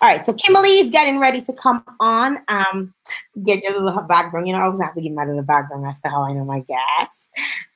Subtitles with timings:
[0.00, 2.38] All right, so Kimberly is getting ready to come on.
[2.46, 2.94] Um,
[3.42, 4.46] get your little background.
[4.46, 6.44] You know, I always have to give my little background as to how I know
[6.44, 7.28] my guests.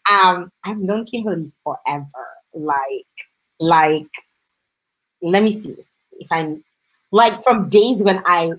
[0.08, 2.06] Um, I've known Kimberly forever.
[2.54, 3.06] Like,
[3.58, 4.06] like,
[5.21, 5.74] let me see
[6.12, 6.62] if I'm
[7.11, 8.52] like from days when I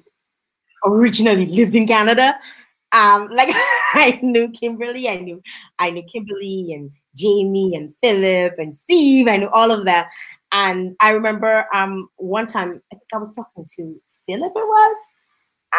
[0.86, 2.38] originally lived in Canada.
[2.92, 5.42] Um, like I knew Kimberly, I knew
[5.80, 9.28] I knew Kimberly and Jamie and Philip and Steve.
[9.30, 10.06] I knew all of them.
[10.54, 14.98] And I remember um, one time, I think I was talking to Philip, it was,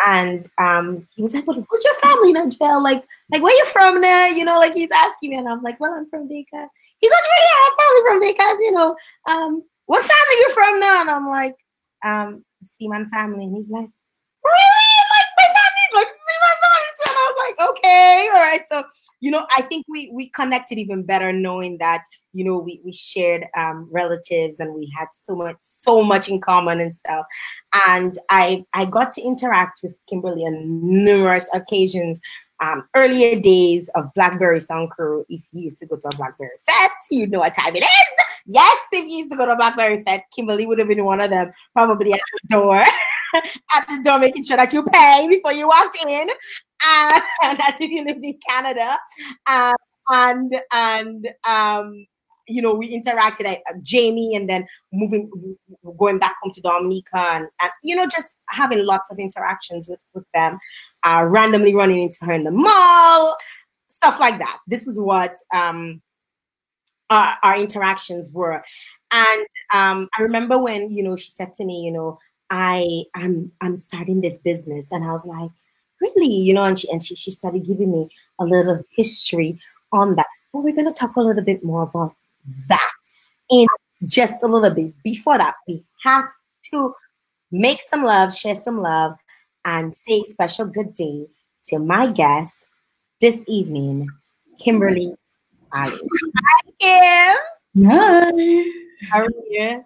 [0.06, 2.82] and um, he was like, well, "Who's your family in jail?
[2.82, 4.26] Like, like where you from now?
[4.26, 7.18] You know, like he's asking me, and I'm like, "Well, I'm from Vegas." He goes,
[7.32, 7.52] "Really?
[7.54, 8.60] I have family from Vegas.
[8.62, 8.96] You know,
[9.28, 11.56] um, what family you from now?" And I'm like,
[12.04, 13.88] um, "Seaman family." And he's like,
[14.44, 14.90] "Really?
[15.14, 15.86] Like my family?
[15.94, 18.84] Like Seaman family?" too?" And I was like, "Okay, all right." So
[19.20, 22.02] you know, I think we we connected even better knowing that
[22.34, 26.40] you know we we shared um, relatives and we had so much so much in
[26.40, 27.24] common and stuff.
[27.86, 32.20] And i i got to interact with kimberly on numerous occasions.
[32.62, 36.50] Um, earlier days of blackberry sound crew if you used to go to a blackberry
[36.66, 38.24] fete you know what time it is.
[38.46, 41.20] Yes if you used to go to a blackberry fete kimberly would have been one
[41.20, 42.76] of them probably at the door
[43.34, 46.28] at the door making sure that you pay before you walked in.
[46.86, 48.96] Uh, and as if you lived in canada.
[49.50, 49.74] Um,
[50.08, 52.06] and and um,
[52.46, 55.30] you know, we interacted at uh, Jamie and then moving,
[55.98, 60.00] going back home to Dominica and, and you know, just having lots of interactions with,
[60.14, 60.58] with them,
[61.06, 63.36] uh, randomly running into her in the mall,
[63.88, 64.58] stuff like that.
[64.66, 66.02] This is what um,
[67.10, 68.62] our, our interactions were.
[69.10, 72.18] And um, I remember when, you know, she said to me, you know,
[72.50, 74.92] I I'm I'm starting this business.
[74.92, 75.50] And I was like,
[76.00, 76.32] really?
[76.32, 79.58] You know, and she and she, she started giving me a little history
[79.92, 80.26] on that.
[80.52, 82.14] Well, we're gonna talk a little bit more about
[82.68, 82.92] that
[83.50, 83.66] in
[84.04, 84.94] just a little bit.
[85.02, 86.26] Before that, we have
[86.70, 86.94] to
[87.50, 89.16] make some love, share some love,
[89.64, 91.26] and say special good day
[91.64, 92.68] to my guest
[93.20, 94.08] this evening,
[94.58, 95.14] Kimberly
[95.72, 95.98] Ali.
[96.36, 97.36] Hi, Kim.
[97.90, 98.70] Hi.
[99.10, 99.84] How are you?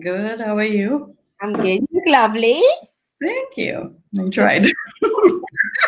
[0.00, 0.40] Good.
[0.40, 1.16] How are you?
[1.40, 1.80] I'm good.
[1.80, 2.60] You look lovely.
[3.20, 3.96] Thank you.
[4.18, 4.66] I tried.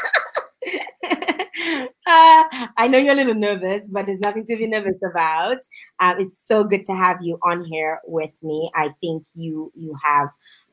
[1.58, 1.86] uh,
[2.76, 5.58] I know you're a little nervous, but there's nothing to be nervous about.
[6.00, 8.70] Um, it's so good to have you on here with me.
[8.74, 10.28] I think you you have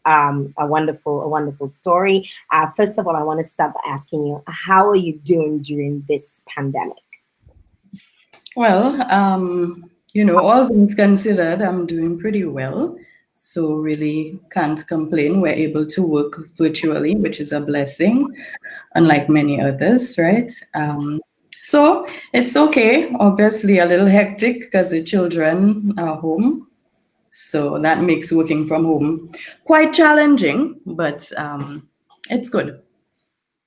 [0.05, 2.29] um, a wonderful a wonderful story.
[2.51, 5.61] Uh, first of all, I want to start by asking you, how are you doing
[5.61, 6.97] during this pandemic?
[8.55, 12.97] Well, um, you know, all things considered, I'm doing pretty well.
[13.33, 15.41] So really can't complain.
[15.41, 18.33] We're able to work virtually, which is a blessing,
[18.95, 20.51] unlike many others, right?
[20.73, 21.21] Um,
[21.61, 23.13] so it's okay.
[23.19, 26.67] Obviously, a little hectic because the children are home.
[27.29, 29.31] So that makes working from home
[29.65, 31.87] quite challenging, but um,
[32.29, 32.81] it's good.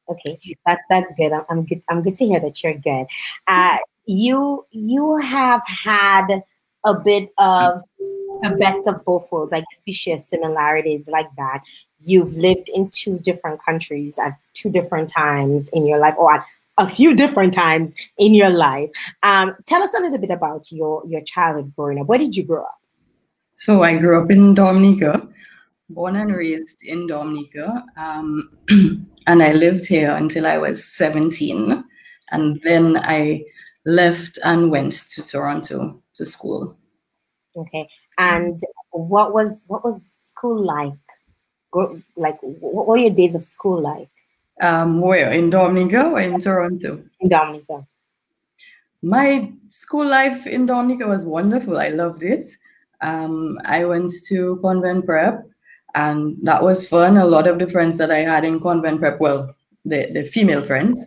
[0.09, 1.33] Okay, that that's good.
[1.33, 1.83] I'm, I'm good.
[1.89, 3.07] I'm good to hear that you're good.
[3.47, 6.43] Uh, you you have had
[6.85, 7.83] a bit of
[8.43, 9.53] the best of both worlds.
[9.53, 11.63] I guess we share similarities like that.
[12.01, 16.45] You've lived in two different countries at two different times in your life, or at
[16.79, 18.89] a few different times in your life.
[19.23, 22.07] Um, tell us a little bit about your your childhood growing up.
[22.07, 22.79] Where did you grow up?
[23.57, 25.29] So I grew up in Dominica,
[25.91, 28.51] born and raised in Dominica, um,
[29.27, 31.85] and I lived here until I was 17,
[32.31, 33.43] and then I
[33.85, 36.79] left and went to Toronto to school.
[37.57, 38.61] Okay, and
[38.93, 40.93] what was what was school like?
[42.17, 44.09] Like, what were your days of school like?
[44.61, 47.03] Um, where in Dominica or in Toronto?
[47.21, 47.87] In Dominica.
[49.03, 51.79] My school life in Dominica was wonderful.
[51.79, 52.49] I loved it.
[53.01, 55.47] Um, I went to convent prep,
[55.95, 57.17] and that was fun.
[57.17, 59.55] A lot of the friends that I had in convent prep, well,
[59.85, 61.07] the, the female friends,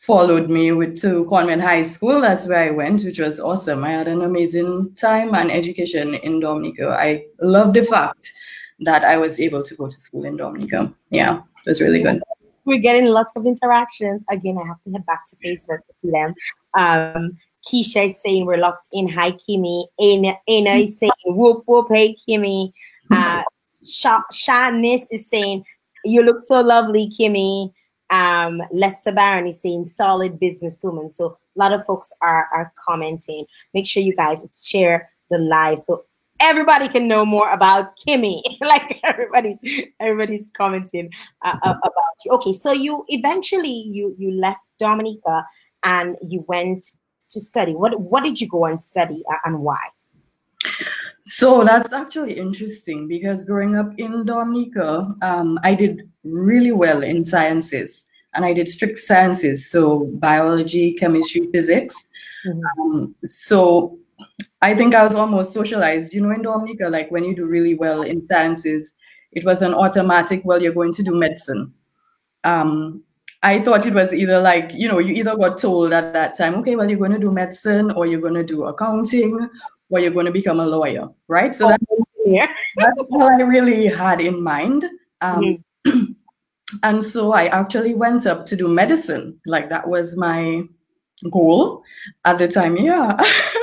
[0.00, 2.20] followed me with to Convent High School.
[2.20, 3.84] That's where I went, which was awesome.
[3.84, 6.96] I had an amazing time and education in Dominica.
[6.98, 8.32] I love the fact
[8.80, 10.92] that I was able to go to school in Dominica.
[11.10, 12.22] Yeah, it was really good.
[12.64, 14.24] We're getting lots of interactions.
[14.30, 16.34] Again, I have to head back to Facebook to see them.
[16.74, 19.08] Um, Keisha is saying we're locked in.
[19.08, 19.86] Hi, Kimmy.
[20.00, 21.88] Aina, Aina is saying whoop whoop.
[21.90, 22.72] Hey, Kimmy.
[23.10, 23.42] Uh,
[23.84, 25.64] Sha- Shanice is saying
[26.04, 27.72] you look so lovely, Kimmy.
[28.10, 31.12] Um, Lester Barron is saying solid businesswoman.
[31.12, 33.44] So a lot of folks are are commenting.
[33.74, 36.04] Make sure you guys share the live so
[36.40, 38.40] everybody can know more about Kimmy.
[38.60, 39.60] like everybody's
[40.00, 41.10] everybody's commenting
[41.44, 42.32] uh, uh, about you.
[42.32, 45.44] Okay, so you eventually you you left Dominica
[45.84, 46.86] and you went
[47.30, 47.72] to study.
[47.72, 49.78] What what did you go and study uh, and why?
[51.26, 57.24] So that's actually interesting because growing up in Dominica, um, I did really well in
[57.24, 62.08] sciences and I did strict sciences, so biology, chemistry, physics.
[62.46, 62.80] Mm-hmm.
[62.80, 63.98] Um, so
[64.62, 66.12] I think I was almost socialized.
[66.12, 68.92] You know, in Dominica, like when you do really well in sciences,
[69.32, 71.72] it was an automatic, well, you're going to do medicine.
[72.44, 73.02] Um,
[73.42, 76.54] I thought it was either like, you know, you either got told at that time,
[76.56, 79.48] okay, well, you're going to do medicine or you're going to do accounting
[79.88, 81.54] or you're going to become a lawyer, right?
[81.54, 81.80] So that,
[82.26, 82.52] yeah.
[82.76, 84.84] that's all I really had in mind.
[85.22, 86.12] Um, mm-hmm.
[86.82, 89.40] and so I actually went up to do medicine.
[89.46, 90.64] Like that was my
[91.30, 91.82] goal
[92.26, 92.76] at the time.
[92.76, 93.16] Yeah.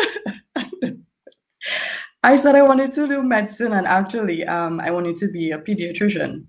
[2.24, 5.60] I said I wanted to do medicine and actually um, I wanted to be a
[5.60, 6.46] pediatrician.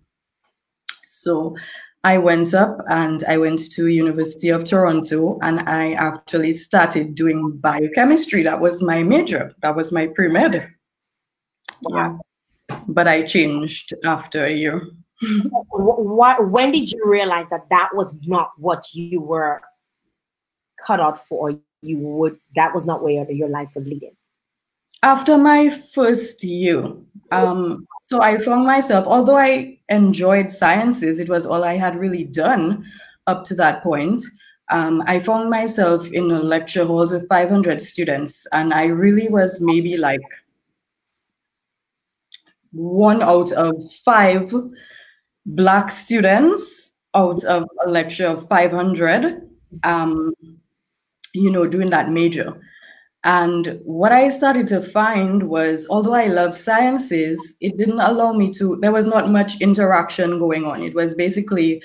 [1.09, 1.57] So
[2.05, 7.59] I went up and I went to University of Toronto and I actually started doing
[7.59, 8.43] biochemistry.
[8.43, 9.53] That was my major.
[9.63, 10.69] That was my pre-med.
[11.83, 12.21] Wow.
[12.71, 12.79] Yeah.
[12.87, 14.83] But I changed after a year.
[15.71, 19.61] what, when did you realize that that was not what you were
[20.87, 21.59] cut out for?
[21.83, 24.17] You would that was not where your life was leading.
[25.03, 26.93] After my first year,
[27.31, 32.25] um, so I found myself, although I enjoyed sciences, it was all I had really
[32.25, 32.85] done
[33.27, 34.23] up to that point.
[34.71, 39.61] Um, I found myself in a lecture hall with 500 students, and I really was
[39.61, 40.21] maybe like
[42.73, 43.75] one out of
[44.05, 44.53] five
[45.47, 49.49] Black students out of a lecture of 500,
[49.83, 50.35] um,
[51.33, 52.61] you know, doing that major.
[53.25, 58.51] And what I started to find was, although I love sciences, it didn't allow me
[58.53, 60.83] to, there was not much interaction going on.
[60.83, 61.83] It was basically,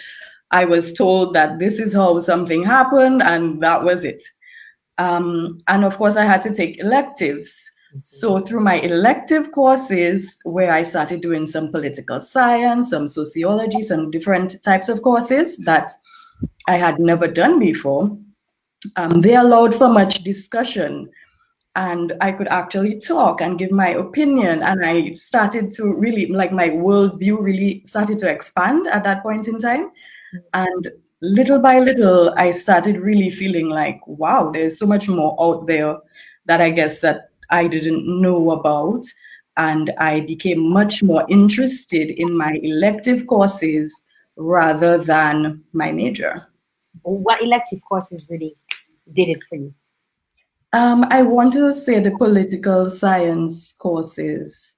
[0.52, 4.24] I was told that this is how something happened, and that was it.
[5.00, 7.72] Um, and of course, I had to take electives.
[7.90, 8.00] Mm-hmm.
[8.04, 14.12] So, through my elective courses, where I started doing some political science, some sociology, some
[14.12, 15.92] different types of courses that
[16.68, 18.16] I had never done before,
[18.98, 21.10] um, they allowed for much discussion
[21.76, 24.62] and I could actually talk and give my opinion.
[24.62, 29.48] And I started to really, like, my worldview really started to expand at that point
[29.48, 29.90] in time.
[30.36, 30.42] Mm.
[30.54, 30.92] And
[31.22, 35.98] little by little, I started really feeling like, wow, there's so much more out there
[36.46, 39.06] that I guess that I didn't know about.
[39.58, 44.02] And I became much more interested in my elective courses
[44.36, 46.48] rather than my major.
[47.02, 48.56] What elective courses really
[49.14, 49.74] did it for you?
[50.74, 54.74] Um, I want to say the political science courses,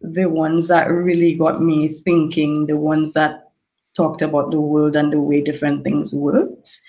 [0.00, 3.52] the ones that really got me thinking, the ones that
[3.96, 6.80] talked about the world and the way different things worked.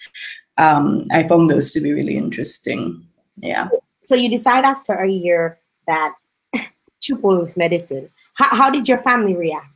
[0.57, 3.05] Um, I found those to be really interesting.
[3.37, 3.69] Yeah.
[4.01, 6.13] So you decide after a year that
[7.01, 8.09] triple with medicine.
[8.33, 9.67] How, how did your family react?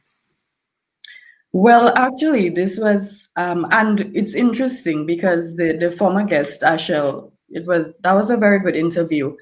[1.51, 7.65] Well, actually, this was, um, and it's interesting because the, the former guest, Ashel, it
[7.65, 9.35] was that was a very good interview.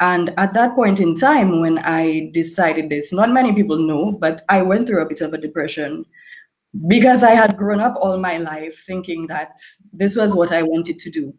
[0.00, 4.42] And at that point in time, when I decided this, not many people know, but
[4.48, 6.04] I went through a bit of a depression
[6.86, 9.56] because I had grown up all my life thinking that
[9.92, 11.34] this was what I wanted to do.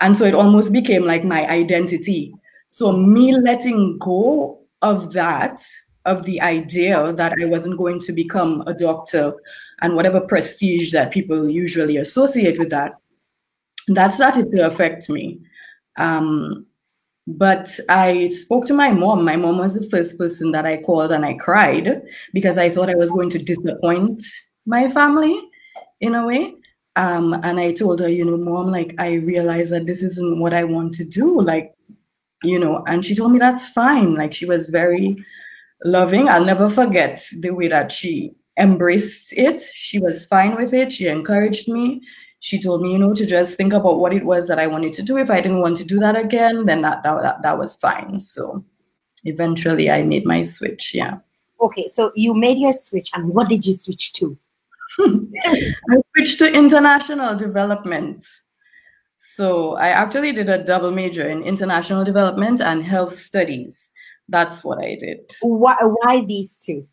[0.00, 2.34] And so it almost became like my identity.
[2.66, 5.62] So, me letting go of that,
[6.06, 9.34] of the idea that I wasn't going to become a doctor
[9.82, 12.94] and whatever prestige that people usually associate with that,
[13.88, 15.40] that started to affect me.
[15.96, 16.66] Um,
[17.26, 19.24] but I spoke to my mom.
[19.24, 22.90] My mom was the first person that I called and I cried because I thought
[22.90, 24.22] I was going to disappoint
[24.66, 25.40] my family
[26.00, 26.54] in a way.
[26.96, 30.52] Um, and I told her, you know, mom, like, I realized that this isn't what
[30.52, 31.40] I want to do.
[31.40, 31.74] Like,
[32.42, 34.16] you know, and she told me that's fine.
[34.16, 35.16] Like, she was very
[35.84, 36.28] loving.
[36.28, 39.62] I'll never forget the way that she embraced it.
[39.72, 40.92] She was fine with it.
[40.92, 42.02] She encouraged me
[42.40, 44.94] she told me, you know, to just think about what it was that I wanted
[44.94, 45.18] to do.
[45.18, 48.18] If I didn't want to do that again, then that that, that, that was fine.
[48.18, 48.64] So
[49.24, 50.94] eventually I made my switch.
[50.94, 51.18] Yeah.
[51.60, 51.86] Okay.
[51.88, 54.36] So you made your switch and what did you switch to?
[54.98, 55.72] I
[56.14, 58.26] switched to international development.
[59.18, 63.90] So I actually did a double major in international development and health studies.
[64.28, 65.30] That's what I did.
[65.42, 66.86] Why, why these two?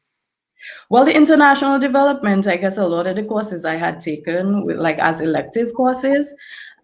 [0.90, 4.78] Well, the international development, I guess a lot of the courses I had taken, with,
[4.78, 6.34] like as elective courses,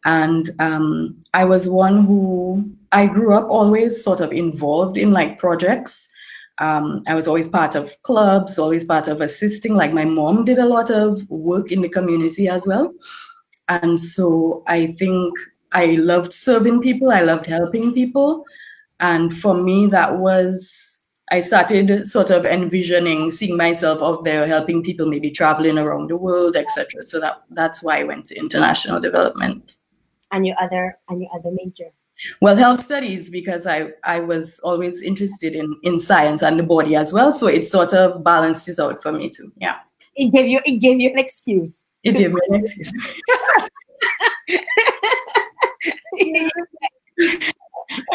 [0.05, 5.39] and um, I was one who I grew up always sort of involved in like
[5.39, 6.09] projects.
[6.59, 9.75] Um, I was always part of clubs, always part of assisting.
[9.75, 12.93] Like my mom did a lot of work in the community as well,
[13.69, 15.33] and so I think
[15.71, 17.11] I loved serving people.
[17.11, 18.45] I loved helping people,
[18.99, 20.92] and for me, that was
[21.31, 26.17] I started sort of envisioning seeing myself out there helping people, maybe traveling around the
[26.17, 27.03] world, etc.
[27.03, 29.77] So that that's why I went to international development.
[30.31, 31.89] And your other and your other major.
[32.41, 36.95] Well, health studies because I I was always interested in in science and the body
[36.95, 37.33] as well.
[37.33, 39.51] So it sort of balanced it out for me too.
[39.57, 39.77] Yeah.
[40.15, 41.83] It gave you it gave you an excuse.
[42.03, 42.91] It gave me an excuse.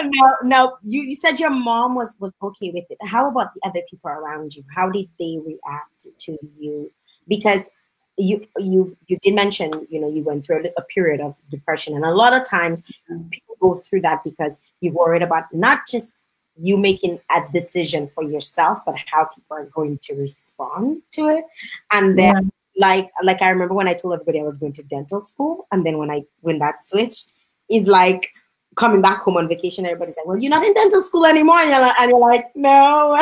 [0.03, 2.99] now, now you, you said your mom was was okay with it.
[3.03, 4.65] How about the other people around you?
[4.75, 6.91] How did they react to you?
[7.27, 7.71] Because
[8.17, 12.05] you you you did mention you know you went through a, period of depression, and
[12.05, 12.83] a lot of times
[13.31, 16.15] people go through that because you're worried about not just
[16.61, 21.45] you making a decision for yourself, but how people are going to respond to it,
[21.93, 22.35] and then.
[22.35, 22.51] Yeah.
[22.81, 25.85] Like, like I remember when I told everybody I was going to dental school, and
[25.85, 27.35] then when I when that switched,
[27.69, 28.31] is like
[28.79, 31.71] coming back home on vacation, everybody's like, "Well, you're not in dental school anymore," and
[31.71, 33.21] you're like, and you're like "No,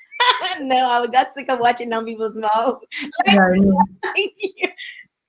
[0.60, 2.80] no." I got sick of watching numb people's mouth.
[3.26, 3.60] Like,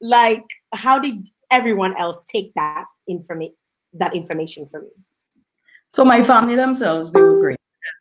[0.01, 3.55] like, how did everyone else take that information?
[3.93, 4.91] That information from you?
[5.89, 7.59] So my family themselves, they were great.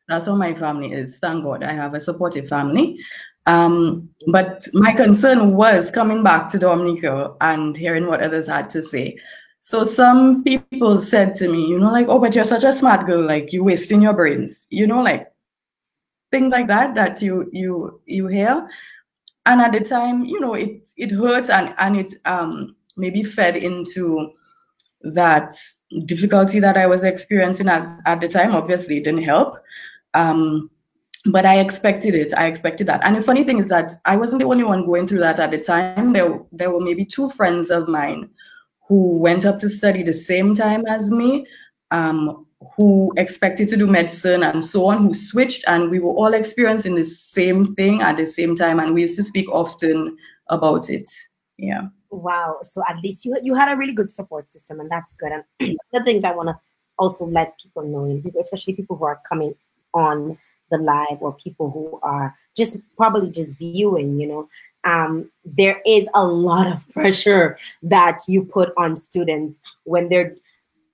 [0.09, 1.19] That's how my family is.
[1.19, 2.99] Thank God, I have a supportive family.
[3.47, 8.83] Um, but my concern was coming back to Dominica and hearing what others had to
[8.83, 9.19] say.
[9.65, 13.07] So some people said to me, you know, like, oh, but you're such a smart
[13.07, 15.33] girl, like you're wasting your brains, you know, like
[16.33, 18.69] things like that that you you you hear.
[19.47, 23.57] And at the time, you know, it it hurt and and it um maybe fed
[23.57, 24.33] into
[25.03, 25.55] that
[26.07, 28.57] difficulty that I was experiencing as at the time.
[28.57, 29.55] Obviously, it didn't help.
[30.15, 30.71] Um,
[31.27, 32.35] but I expected it.
[32.37, 33.05] I expected that.
[33.05, 35.53] And the funny thing is that I wasn't the only one going through that at
[35.53, 36.13] the time.
[36.13, 38.29] There, there were maybe two friends of mine
[38.89, 41.47] who went up to study the same time as me,
[41.91, 42.47] um,
[42.77, 46.95] who expected to do medicine and so on, who switched, and we were all experiencing
[46.95, 50.17] the same thing at the same time, and we used to speak often
[50.49, 51.11] about it.
[51.59, 51.89] Yeah.
[52.11, 52.59] Wow.
[52.63, 55.33] So at least you you had a really good support system, and that's good.
[55.33, 56.59] And the things I want to
[56.99, 59.55] also let people know, especially people who are coming
[59.95, 60.39] on
[60.71, 64.49] the live or people who are just probably just viewing, you know,
[64.85, 70.37] um, there is a lot of pressure that you put on students when they're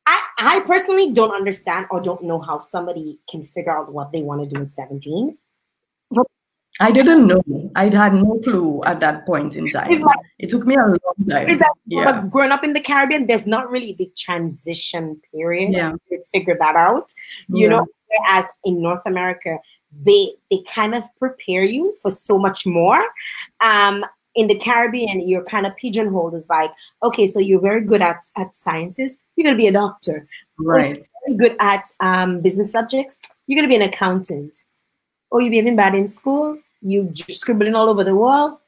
[0.06, 4.22] I, I personally don't understand or don't know how somebody can figure out what they
[4.22, 5.36] want to do at 17.
[6.80, 7.42] I didn't know.
[7.74, 9.90] I had no clue at that point in time.
[10.00, 11.48] Like, it took me a long time.
[11.48, 12.04] Like, yeah.
[12.04, 15.92] But growing up in the Caribbean, there's not really the transition period yeah.
[16.08, 17.12] to figure that out.
[17.48, 17.68] You yeah.
[17.68, 17.86] know,
[18.28, 19.58] as in North America,
[20.04, 23.04] they they kind of prepare you for so much more.
[23.60, 24.04] Um,
[24.34, 26.70] in the Caribbean, you're kind of pigeonholed as like,
[27.02, 30.28] okay, so you're very good at at sciences, you're gonna be a doctor.
[30.58, 31.04] Right.
[31.26, 34.56] very good at um, business subjects, you're gonna be an accountant.
[35.30, 38.60] Or you're behaving bad in school, you scribbling all over the wall,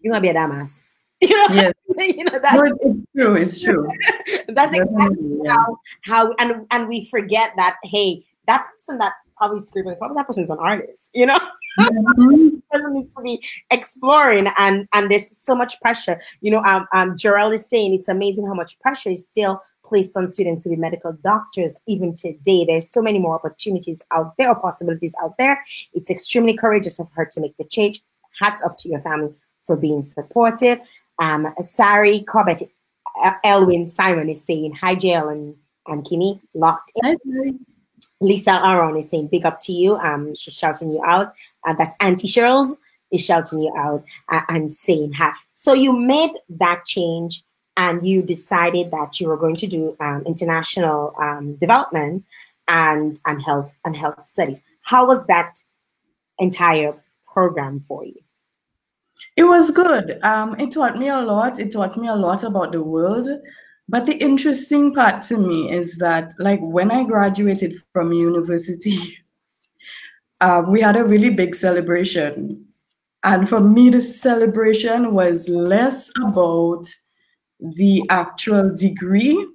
[0.00, 0.82] you're gonna be a dumbass.
[1.22, 1.72] You know, yes.
[2.16, 2.54] you know that.
[3.14, 3.86] No, it's true.
[3.86, 4.46] It's true.
[4.48, 5.54] that's exactly yeah.
[5.54, 9.12] how how and and we forget that hey, that person that
[9.42, 11.38] probably screaming, probably that person's an artist, you know?
[11.80, 12.58] Mm-hmm.
[12.70, 16.20] person needs to be exploring and and there's so much pressure.
[16.40, 20.16] You know, um, um Jarrell is saying it's amazing how much pressure is still placed
[20.16, 22.64] on students to be medical doctors even today.
[22.64, 25.62] There's so many more opportunities out there or possibilities out there.
[25.92, 28.00] It's extremely courageous of her to make the change.
[28.40, 29.34] Hats off to your family
[29.66, 30.78] for being supportive.
[31.18, 32.62] Um, Sari Corbett,
[33.44, 35.56] Elwin Simon is saying, Hi, Jael and,
[35.86, 37.18] and Kimmy, locked in.
[37.26, 37.52] Hi,
[38.22, 39.96] Lisa Aaron is saying big up to you.
[39.96, 41.34] Um, she's shouting you out.
[41.66, 42.76] Uh, that's Auntie Cheryl's
[43.10, 45.32] is shouting you out uh, and saying hi.
[45.52, 47.42] So you made that change
[47.76, 52.24] and you decided that you were going to do um, international um, development
[52.68, 54.62] and and health and health studies.
[54.82, 55.62] How was that
[56.38, 56.94] entire
[57.32, 58.20] program for you?
[59.36, 60.22] It was good.
[60.22, 61.58] Um, it taught me a lot.
[61.58, 63.28] It taught me a lot about the world.
[63.88, 69.18] But the interesting part to me is that, like, when I graduated from university,
[70.40, 72.66] uh, we had a really big celebration.
[73.24, 76.86] And for me, the celebration was less about
[77.60, 79.46] the actual degree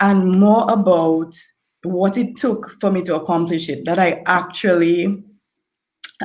[0.00, 1.36] and more about
[1.82, 5.22] what it took for me to accomplish it, that I actually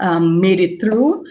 [0.02, 1.26] um, made it through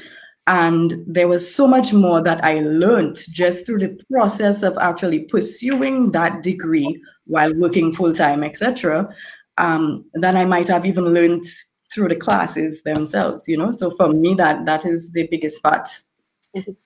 [0.46, 5.20] and there was so much more that I learned just through the process of actually
[5.20, 9.08] pursuing that degree while working full time, etc.,
[9.58, 11.44] um, than I might have even learned
[11.92, 13.46] through the classes themselves.
[13.46, 15.88] You know, so for me, that that is the biggest part.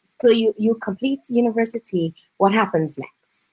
[0.04, 2.14] So you you complete university.
[2.36, 3.48] What happens next?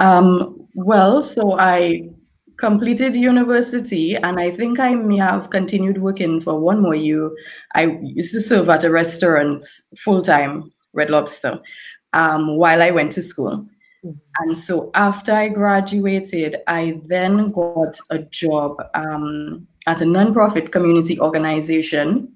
[0.00, 2.10] Um, well, so I
[2.58, 7.30] completed university, and I think I may have continued working for one more year.
[7.74, 9.66] I used to serve at a restaurant
[9.98, 11.60] full time, Red Lobster,
[12.12, 13.66] um, while I went to school.
[14.04, 14.10] Mm-hmm.
[14.38, 21.20] And so after I graduated, I then got a job um, at a nonprofit community
[21.20, 22.32] organization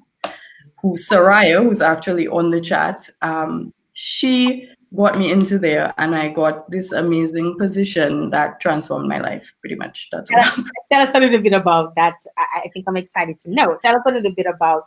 [0.80, 6.28] who Soraya, who's actually on the chat, um, she got me into there and I
[6.28, 10.08] got this amazing position that transformed my life pretty much.
[10.10, 10.60] That's tell, us,
[10.92, 12.14] tell us a little bit about that.
[12.36, 13.78] I, I think I'm excited to know.
[13.82, 14.84] Tell us a little bit about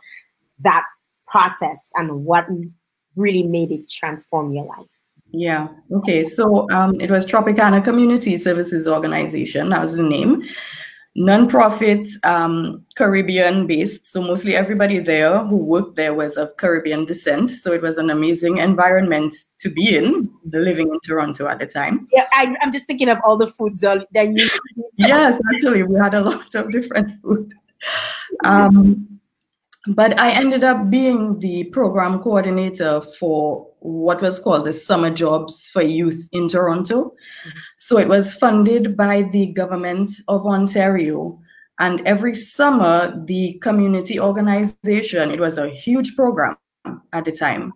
[0.60, 0.84] that
[1.26, 2.46] process and what
[3.16, 4.86] really made it transform your life.
[5.30, 5.68] Yeah.
[5.90, 6.22] Okay.
[6.22, 9.70] So um, it was Tropicana Community Services Organization.
[9.70, 10.44] That was the name
[11.16, 14.06] nonprofit um, Caribbean based.
[14.06, 17.50] So mostly everybody there who worked there was of Caribbean descent.
[17.50, 22.08] So it was an amazing environment to be in, living in Toronto at the time.
[22.12, 24.48] Yeah, I, am just thinking of all the foods that you.
[24.96, 27.52] yes, actually, we had a lot of different food.
[28.44, 29.13] Um,
[29.88, 35.68] but I ended up being the program coordinator for what was called the Summer Jobs
[35.68, 37.04] for Youth in Toronto.
[37.04, 37.58] Mm-hmm.
[37.76, 41.38] So it was funded by the government of Ontario.
[41.80, 46.56] And every summer, the community organization, it was a huge program
[47.12, 47.72] at the time,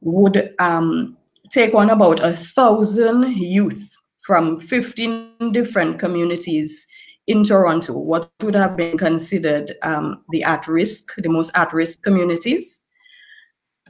[0.00, 1.16] would um,
[1.50, 3.90] take on about a thousand youth
[4.22, 6.86] from 15 different communities
[7.26, 12.02] in Toronto, what would have been considered um, the at risk, the most at risk
[12.02, 12.80] communities.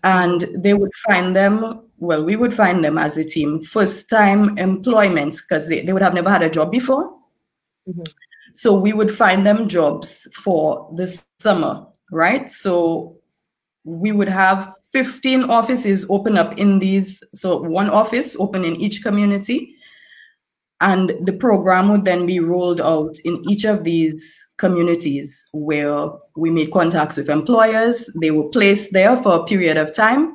[0.05, 4.57] And they would find them, well, we would find them as a team, first time
[4.59, 7.11] employment, because they, they would have never had a job before.
[7.89, 8.03] Mm-hmm.
[8.53, 12.49] So we would find them jobs for the summer, right?
[12.49, 13.17] So
[13.85, 19.03] we would have 15 offices open up in these, so one office open in each
[19.03, 19.74] community
[20.81, 26.51] and the program would then be rolled out in each of these communities where we
[26.51, 28.11] made contacts with employers.
[28.21, 30.35] They were placed there for a period of time.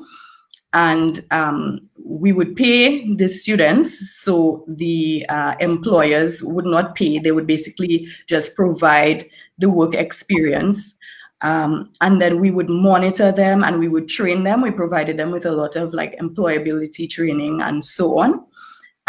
[0.73, 7.19] And um, we would pay the students, so the uh, employers would not pay.
[7.19, 10.95] They would basically just provide the work experience.
[11.41, 14.62] Um, and then we would monitor them and we would train them.
[14.62, 18.45] We provided them with a lot of like employability training and so on.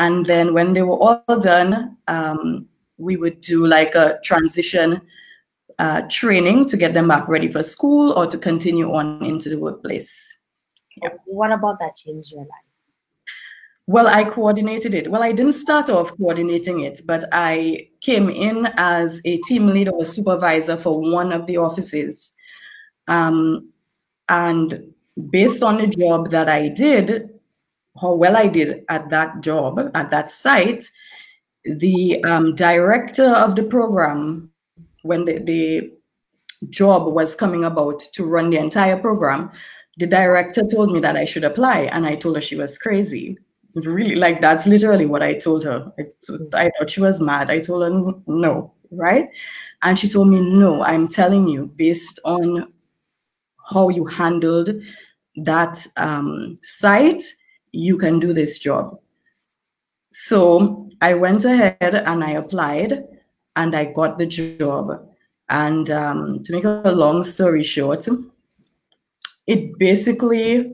[0.01, 5.03] And then when they were all done, um, we would do like a transition
[5.79, 9.59] uh, training to get them back ready for school or to continue on into the
[9.59, 10.11] workplace.
[11.03, 11.11] Yeah.
[11.27, 12.49] What about that changed your life?
[13.87, 15.11] Well, I coordinated it.
[15.11, 19.91] Well, I didn't start off coordinating it, but I came in as a team leader
[19.91, 22.33] or supervisor for one of the offices.
[23.07, 23.71] Um,
[24.31, 24.95] and
[25.29, 27.40] based on the job that I did,
[28.01, 30.91] how well I did at that job, at that site,
[31.65, 34.51] the um, director of the program,
[35.03, 35.93] when the, the
[36.71, 39.51] job was coming about to run the entire program,
[39.99, 43.39] the director told me that I should apply, and I told her she was crazy.
[43.75, 45.93] Really, like that's literally what I told her.
[46.55, 47.51] I, thought she was mad.
[47.51, 49.29] I told her no, right?
[49.83, 52.73] And she told me, no, I'm telling you, based on
[53.73, 54.71] how you handled
[55.37, 57.23] that um, site,
[57.73, 58.99] you can do this job.
[60.13, 63.05] So I went ahead and I applied
[63.57, 65.07] and I got the job.
[65.49, 68.07] And um, to make a long story short,
[69.47, 70.73] it basically,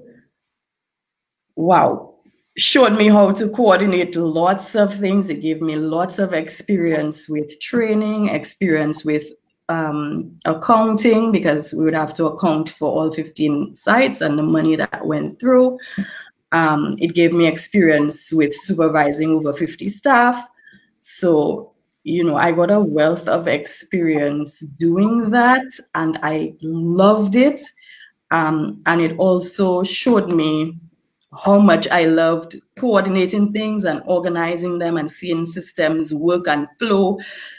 [1.55, 2.15] wow,
[2.57, 5.29] showed me how to coordinate lots of things.
[5.29, 9.31] It gave me lots of experience with training, experience with
[9.69, 14.77] um, accounting, because we would have to account for all 15 sites and the money
[14.77, 15.79] that went through.
[16.53, 20.49] Um, it gave me experience with supervising over 50 staff.
[21.01, 21.73] So,
[22.05, 27.61] you know, I got a wealth of experience doing that and I loved it.
[28.31, 30.79] Um, and it also showed me
[31.45, 37.19] how much I loved coordinating things and organizing them and seeing systems work and flow.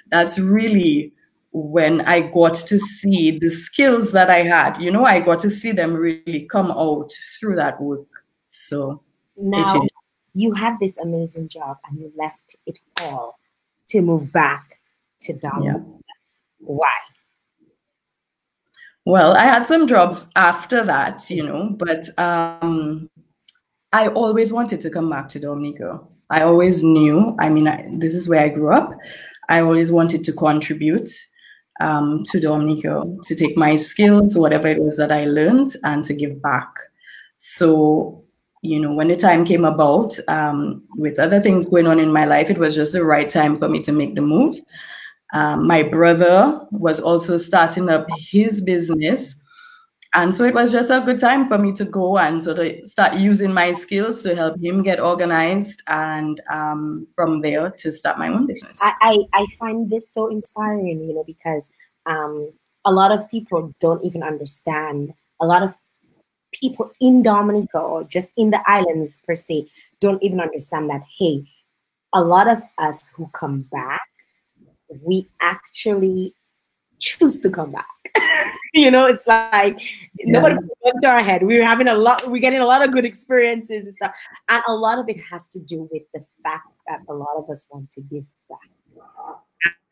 [0.09, 1.13] That's really
[1.51, 4.79] when I got to see the skills that I had.
[4.79, 8.07] You know, I got to see them really come out through that work.
[8.47, 9.03] So
[9.37, 9.85] now
[10.33, 13.37] you had this amazing job and you left it all
[13.87, 14.79] to move back
[15.21, 15.83] to Dominica.
[15.85, 16.13] Yeah.
[16.59, 16.97] Why?
[19.05, 23.09] Well, I had some jobs after that, you know, but um,
[23.93, 25.99] I always wanted to come back to Dominica.
[26.29, 28.91] I always knew, I mean, I, this is where I grew up.
[29.49, 31.09] I always wanted to contribute
[31.79, 36.13] um, to Dominica, to take my skills, whatever it was that I learned, and to
[36.13, 36.69] give back.
[37.37, 38.25] So
[38.67, 42.25] you know, when the time came about, um, with other things going on in my
[42.25, 44.55] life, it was just the right time for me to make the move.
[45.33, 49.35] Um, my brother was also starting up his business.
[50.13, 52.73] And so it was just a good time for me to go and sort of
[52.85, 58.17] start using my skills to help him get organized and um, from there to start
[58.17, 58.79] my own business.
[58.81, 61.69] I, I, I find this so inspiring, you know, because
[62.05, 62.51] um,
[62.85, 65.13] a lot of people don't even understand.
[65.41, 65.75] A lot of
[66.59, 69.67] people in Dominica or just in the islands per se
[69.99, 71.43] don't even understand that, hey,
[72.13, 74.07] a lot of us who come back,
[75.03, 76.33] we actually
[76.99, 77.87] choose to come back.
[78.73, 79.79] you know, it's like
[80.17, 80.31] yeah.
[80.31, 81.43] nobody went to our head.
[81.43, 84.13] We're having a lot, we're getting a lot of good experiences and stuff.
[84.49, 87.49] And a lot of it has to do with the fact that a lot of
[87.49, 88.59] us want to give back.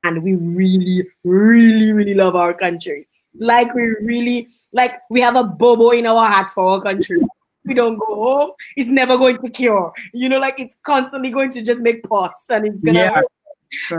[0.03, 3.07] And we really, really, really love our country.
[3.39, 7.21] Like we really like we have a bobo in our heart for our country.
[7.65, 9.91] we don't go home, it's never going to cure.
[10.13, 13.21] You know, like it's constantly going to just make pus and it's gonna yeah.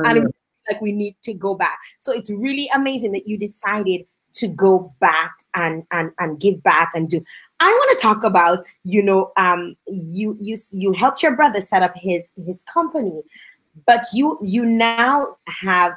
[0.04, 0.32] And
[0.68, 1.78] like we need to go back.
[1.98, 6.90] So it's really amazing that you decided to go back and and and give back
[6.94, 7.24] and do.
[7.60, 11.82] I want to talk about you know um you you you helped your brother set
[11.82, 13.22] up his his company,
[13.86, 15.94] but you you now have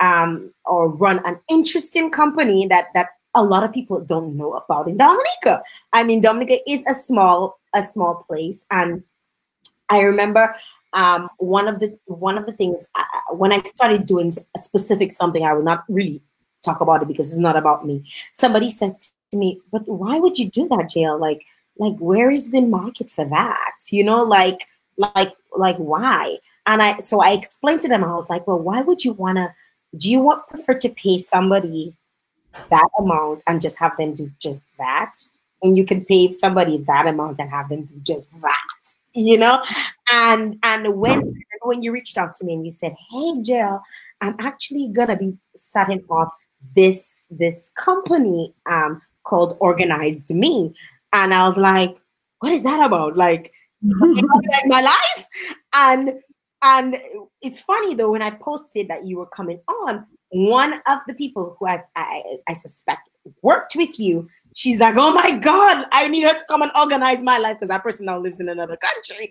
[0.00, 4.88] um or run an interesting company that that a lot of people don't know about
[4.88, 5.62] in Dominica.
[5.92, 9.02] I mean, Dominica is a small a small place, and
[9.90, 10.54] I remember
[10.92, 15.12] um, one of the one of the things uh, when I started doing a specific
[15.12, 16.22] something, I will not really
[16.64, 18.04] talk about it because it's not about me.
[18.32, 18.96] Somebody said
[19.32, 21.18] to me, "But why would you do that, Jael?
[21.18, 21.44] Like,
[21.78, 23.76] like where is the market for that?
[23.90, 26.36] You know, like, like, like why?"
[26.66, 28.04] And I so I explained to them.
[28.04, 29.54] I was like, "Well, why would you wanna?
[29.96, 31.96] Do you want prefer to pay somebody
[32.70, 35.14] that amount and just have them do just that?"
[35.62, 39.62] And you can pay somebody that amount and have them do just that you know?
[40.12, 43.82] And and when when you reached out to me and you said hey jill
[44.22, 46.32] i'm actually gonna be starting off
[46.74, 50.74] this this company um called organized me
[51.12, 52.00] and i was like
[52.40, 53.16] what is that about?
[53.16, 53.52] Like
[54.02, 55.26] organize my life?
[55.74, 56.14] And
[56.62, 56.96] and
[57.40, 61.56] it's funny though when i posted that you were coming on one of the people
[61.58, 63.08] who i i, I suspect
[63.42, 67.22] worked with you she's like, oh my God, I need her to come and organize
[67.22, 69.30] my life because that person now lives in another country.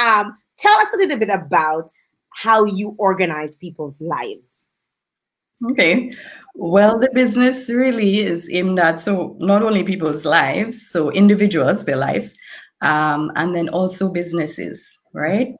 [0.00, 1.90] Um, tell us a little bit about
[2.30, 4.64] how you organize people's lives.
[5.70, 6.12] Okay.
[6.54, 11.96] Well, the business really is aimed at so not only people's lives, so individuals, their
[11.96, 12.34] lives,
[12.80, 15.54] um, and then also businesses, right?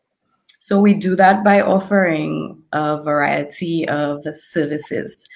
[0.68, 5.26] So we do that by offering a variety of services,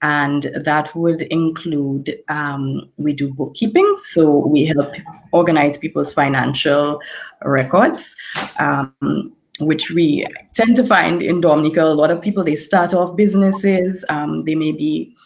[0.00, 3.96] and that would include um, we do bookkeeping.
[4.04, 4.94] So we help
[5.32, 7.00] organize people's financial
[7.42, 8.14] records.
[8.60, 13.16] Um, which we tend to find in Dominica, a lot of people they start off
[13.16, 14.04] businesses.
[14.08, 15.16] Um, they may be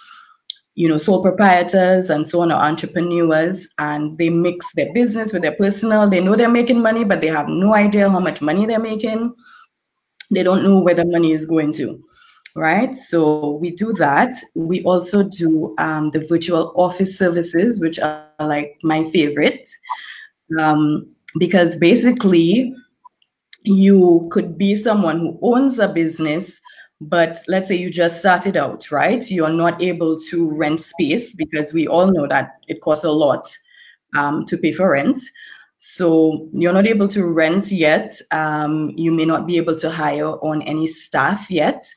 [0.75, 5.43] you know, sole proprietors and so on, or entrepreneurs, and they mix their business with
[5.43, 6.09] their personal.
[6.09, 9.35] They know they're making money, but they have no idea how much money they're making.
[10.31, 12.01] They don't know where the money is going to,
[12.55, 12.97] right?
[12.97, 14.37] So we do that.
[14.55, 19.69] We also do um, the virtual office services, which are like my favorite,
[20.59, 21.07] um,
[21.39, 22.75] because basically
[23.65, 26.61] you could be someone who owns a business
[27.01, 29.29] but let's say you just started out, right?
[29.31, 33.57] You're not able to rent space because we all know that it costs a lot
[34.15, 35.21] um, to pay for rent.
[35.79, 38.21] So you're not able to rent yet.
[38.33, 41.89] Um, you may not be able to hire on any staff yet.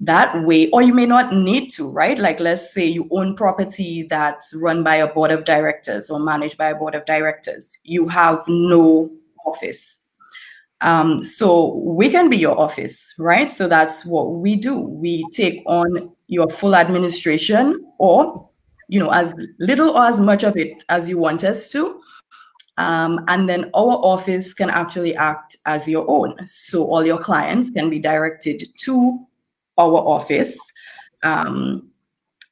[0.00, 2.18] That way, or you may not need to, right?
[2.18, 6.58] Like, let's say you own property that's run by a board of directors or managed
[6.58, 7.78] by a board of directors.
[7.84, 9.10] You have no
[9.46, 10.00] office
[10.80, 13.50] um, so we can be your office, right?
[13.50, 14.78] So that's what we do.
[14.78, 18.48] We take on your full administration or,
[18.88, 22.00] you know, as little or as much of it as you want us to.
[22.78, 26.36] Um, and then our office can actually act as your own.
[26.46, 29.26] So all your clients can be directed to
[29.78, 30.58] our office.
[31.22, 31.90] Um,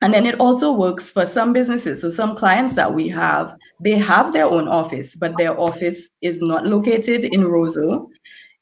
[0.03, 2.01] and then it also works for some businesses.
[2.01, 6.43] So some clients that we have, they have their own office, but their office is
[6.43, 8.09] not located in Roseau.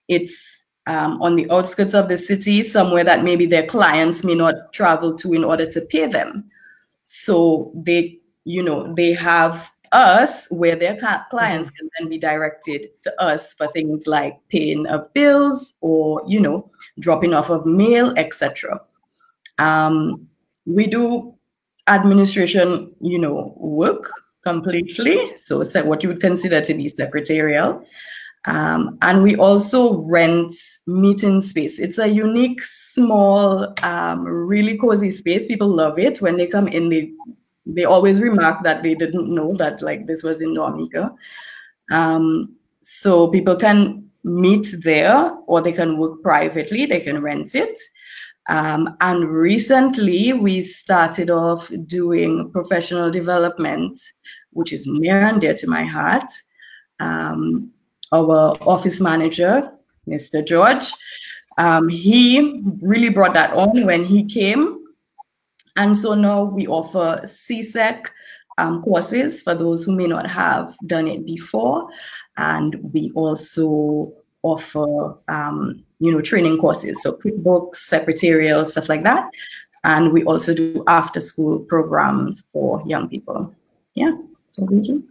[0.09, 4.73] It's um, on the outskirts of the city, somewhere that maybe their clients may not
[4.73, 6.45] travel to in order to pay them.
[7.05, 10.97] So they, you know, they have us where their
[11.31, 16.41] clients can then be directed to us for things like paying of bills or, you
[16.41, 16.69] know,
[16.99, 18.81] dropping off of mail, etc.
[19.59, 20.29] Um,
[20.67, 21.35] we do
[21.89, 24.11] administration, you know, work
[24.43, 25.37] completely.
[25.37, 27.85] So it's what you would consider to be secretarial.
[28.45, 30.53] Um, and we also rent
[30.87, 31.79] meeting space.
[31.79, 35.47] It's a unique, small, um, really cozy space.
[35.47, 36.21] People love it.
[36.21, 37.13] When they come in, they
[37.65, 41.15] they always remark that they didn't know that like this was in Dominica.
[41.93, 46.87] Um, so people can meet there or they can work privately.
[46.87, 47.79] They can rent it.
[48.49, 53.99] Um, and recently, we started off doing professional development,
[54.51, 56.31] which is near and dear to my heart.
[57.01, 57.71] Um,
[58.13, 59.71] our office manager,
[60.09, 60.47] Mr.
[60.47, 60.93] George,
[61.59, 64.79] um, he really brought that on when he came.
[65.77, 68.07] And so now we offer CSEC
[68.59, 71.89] um, courses for those who may not have done it before.
[72.37, 79.31] And we also offer um, you know, training courses, so QuickBooks, secretarial, stuff like that.
[79.85, 83.55] And we also do after school programs for young people.
[83.95, 84.13] Yeah,
[84.49, 85.03] so do.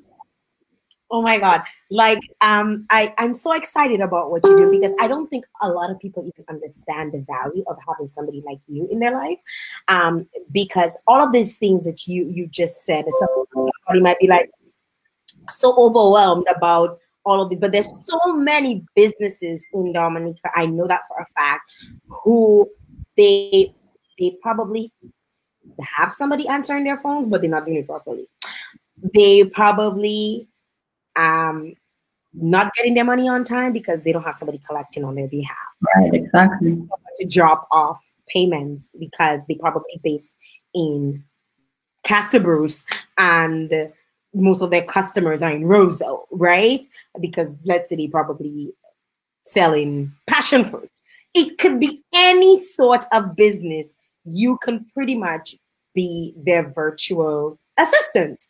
[1.12, 1.62] Oh my God.
[1.90, 5.68] Like, um, I, I'm so excited about what you do because I don't think a
[5.68, 9.40] lot of people even understand the value of having somebody like you in their life.
[9.90, 14.50] Um, because all of these things that you you just said, somebody might be like
[15.50, 17.60] so overwhelmed about all of it.
[17.60, 21.72] But there's so many businesses in Dominica, I know that for a fact,
[22.08, 22.70] who
[23.18, 23.74] they
[24.20, 24.92] they probably
[25.82, 28.28] have somebody answering their phones, but they're not doing it properly.
[29.14, 30.48] They probably
[31.16, 31.74] um
[32.34, 35.58] not getting their money on time because they don't have somebody collecting on their behalf.
[35.96, 36.82] Right, exactly.
[37.20, 40.38] To drop off payments because they probably based
[40.74, 41.24] in
[42.04, 42.86] Castle Bruce
[43.18, 43.92] and
[44.34, 46.86] most of their customers are in Roseau, right?
[47.20, 48.74] Because let's say they probably
[49.42, 50.90] selling passion fruit.
[51.34, 53.96] It could be any sort of business.
[54.26, 55.56] You can pretty much
[55.94, 58.46] be their virtual assistant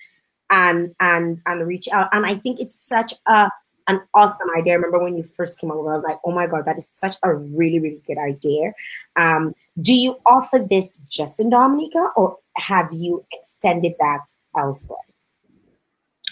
[0.49, 2.09] and and and reach out.
[2.11, 3.49] And I think it's such a
[3.87, 4.73] an awesome idea.
[4.73, 6.87] I remember when you first came over, I was like, oh my God, that is
[6.87, 8.73] such a really, really good idea.
[9.15, 14.99] Um, do you offer this just in Dominica or have you extended that elsewhere?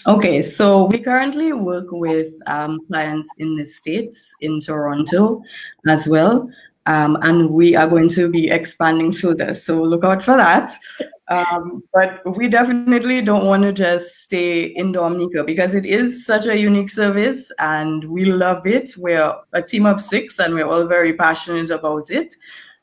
[0.06, 5.42] Okay, so we currently work with um, clients in the States, in Toronto
[5.86, 6.50] as well.
[6.86, 9.52] Um, and we are going to be expanding further.
[9.52, 10.74] So look out for that.
[11.28, 16.46] Um, but we definitely don't want to just stay in Dominica because it is such
[16.46, 18.96] a unique service and we love it.
[18.96, 22.34] We're a team of six and we're all very passionate about it.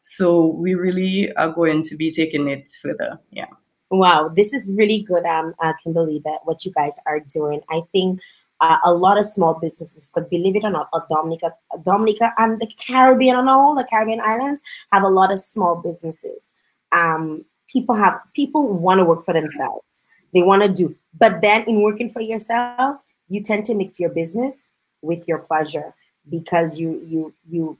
[0.01, 3.19] So we really are going to be taking it further.
[3.31, 3.47] Yeah.
[3.89, 7.61] Wow, this is really good, um, uh, Kimberly, that what you guys are doing.
[7.69, 8.19] I think
[8.59, 12.69] uh, a lot of small businesses, because believe it or not, Dominica, Dominica and the
[12.85, 16.53] Caribbean and all the Caribbean islands have a lot of small businesses.
[16.91, 19.85] Um, people have people want to work for themselves.
[20.33, 24.09] They want to do, but then in working for yourselves, you tend to mix your
[24.09, 24.71] business
[25.01, 25.93] with your pleasure
[26.29, 27.77] because you you you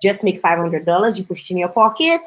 [0.00, 2.20] just make five hundred dollars, you push it in your pocket,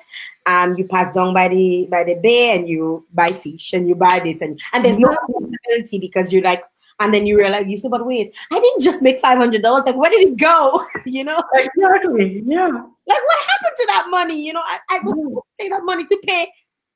[0.45, 3.95] and you pass down by the by the bay and you buy fish and you
[3.95, 6.63] buy this and and there's no accountability because you're like
[6.99, 9.83] and then you realize you say, but wait, I didn't just make five hundred dollars.
[9.86, 10.86] Like, where did it go?
[11.05, 11.43] you know?
[11.53, 12.43] Exactly.
[12.45, 12.67] Yeah.
[12.67, 14.45] Like, what happened to that money?
[14.45, 16.47] You know, I, I was supposed to take that money to pay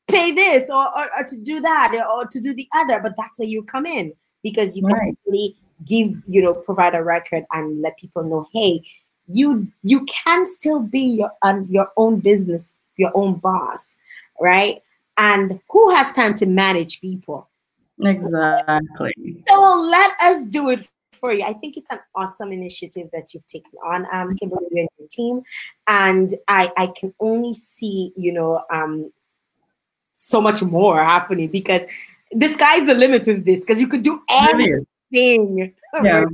[0.08, 3.40] pay this or, or, or, to do that or, to do the other, but that's
[3.40, 5.02] where you come in because you right.
[5.02, 8.82] can really give, you know, provide a record and let people know, hey,
[9.28, 13.96] you you can still be your um, your own business, your own boss,
[14.40, 14.82] right?
[15.18, 17.50] And who has time to manage people?
[18.00, 19.44] Exactly.
[19.48, 21.44] So let us do it for you.
[21.44, 25.42] I think it's an awesome initiative that you've taken on, um, Kimberly and your team,
[25.88, 29.12] and I I can only see you know um
[30.14, 31.84] so much more happening because
[32.32, 36.26] the sky's the limit with this because you could do anything yeah.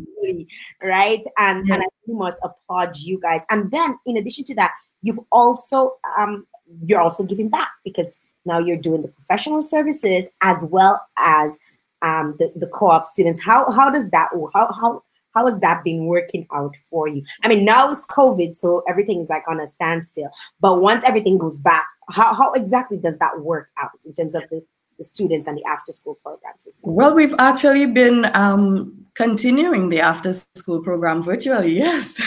[0.82, 1.23] right?
[1.38, 1.76] And yeah.
[1.76, 3.45] and i must applaud you guys.
[3.49, 4.71] And then in addition to that
[5.02, 6.45] you've also um
[6.84, 11.60] you're also giving back because now you're doing the professional services as well as
[12.02, 13.39] um the, the co-op students.
[13.43, 15.04] How how does that how how
[15.36, 17.23] how has that been working out for you?
[17.43, 20.32] I mean now it's covid so everything is like on a standstill.
[20.60, 24.43] But once everything goes back how, how exactly does that work out in terms of
[24.49, 24.65] this
[24.97, 26.67] the students and the after school programs?
[26.84, 32.19] Well, we've actually been um, continuing the after school program virtually, yes.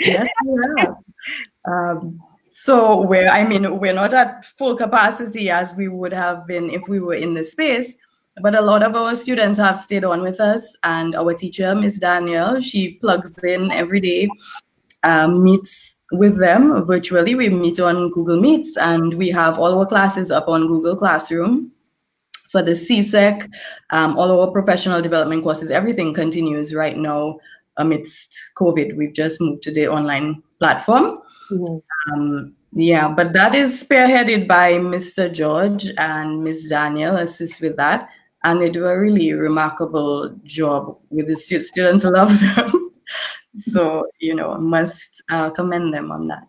[0.00, 0.96] yes, we have.
[1.64, 6.70] Um, so we're, I mean, we're not at full capacity as we would have been
[6.70, 7.96] if we were in the space,
[8.42, 11.98] but a lot of our students have stayed on with us and our teacher, Miss
[11.98, 14.28] Danielle, she plugs in every day,
[15.02, 17.34] um, meets with them virtually.
[17.34, 21.72] We meet on Google Meets and we have all our classes up on Google Classroom.
[22.50, 23.46] For the CSEC,
[23.90, 27.38] um, all our professional development courses, everything continues right now
[27.76, 28.96] amidst COVID.
[28.96, 31.18] We've just moved to the online platform.
[31.50, 32.12] Mm-hmm.
[32.14, 35.32] Um, yeah, but that is spearheaded by Mr.
[35.32, 38.08] George and Miss Daniel assist with that.
[38.44, 42.72] And they do a really remarkable job with the students love them.
[43.54, 46.46] so, you know, must uh, commend them on that.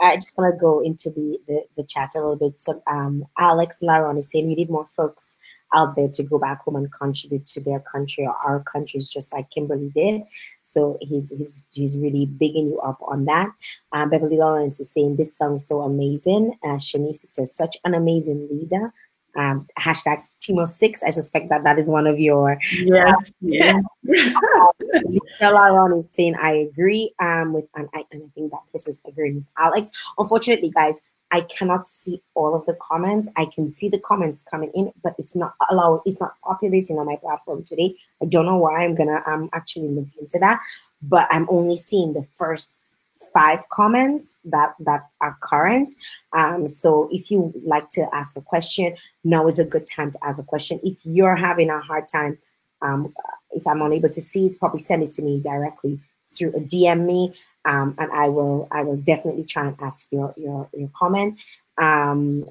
[0.00, 2.60] I just want to go into the, the, the chat a little bit.
[2.60, 5.36] So um, Alex Laron is saying we need more folks
[5.74, 9.32] out there to go back home and contribute to their country or our countries, just
[9.32, 10.22] like Kimberly did.
[10.62, 13.50] So he's he's he's really bigging you up on that.
[13.92, 16.58] Um, Beverly Lawrence is saying this sounds so amazing.
[16.64, 18.92] Uh, Shanice says such an amazing leader.
[19.36, 21.02] Um, hashtag team of six.
[21.02, 22.58] I suspect that that is one of your.
[22.72, 23.32] Yes.
[23.40, 23.74] yeah.
[23.74, 23.82] um,
[26.00, 27.14] is saying I agree.
[27.18, 29.90] Um, with and I, and I think that this is agreeing with Alex.
[30.18, 31.00] Unfortunately, guys,
[31.32, 33.28] I cannot see all of the comments.
[33.36, 36.02] I can see the comments coming in, but it's not allowed.
[36.04, 37.96] It's not populating on my platform today.
[38.22, 38.84] I don't know why.
[38.84, 39.22] I'm gonna.
[39.26, 40.60] I'm actually looking into that,
[41.00, 42.82] but I'm only seeing the first
[43.32, 45.94] five comments that that are current.
[46.32, 50.18] Um, so if you like to ask a question, now is a good time to
[50.22, 50.80] ask a question.
[50.82, 52.38] If you're having a hard time,
[52.80, 53.12] um,
[53.50, 56.00] if I'm unable to see it, probably send it to me directly
[56.34, 60.34] through a DM me um, and I will I will definitely try and ask your
[60.36, 61.38] your, your comment.
[61.78, 62.50] Um,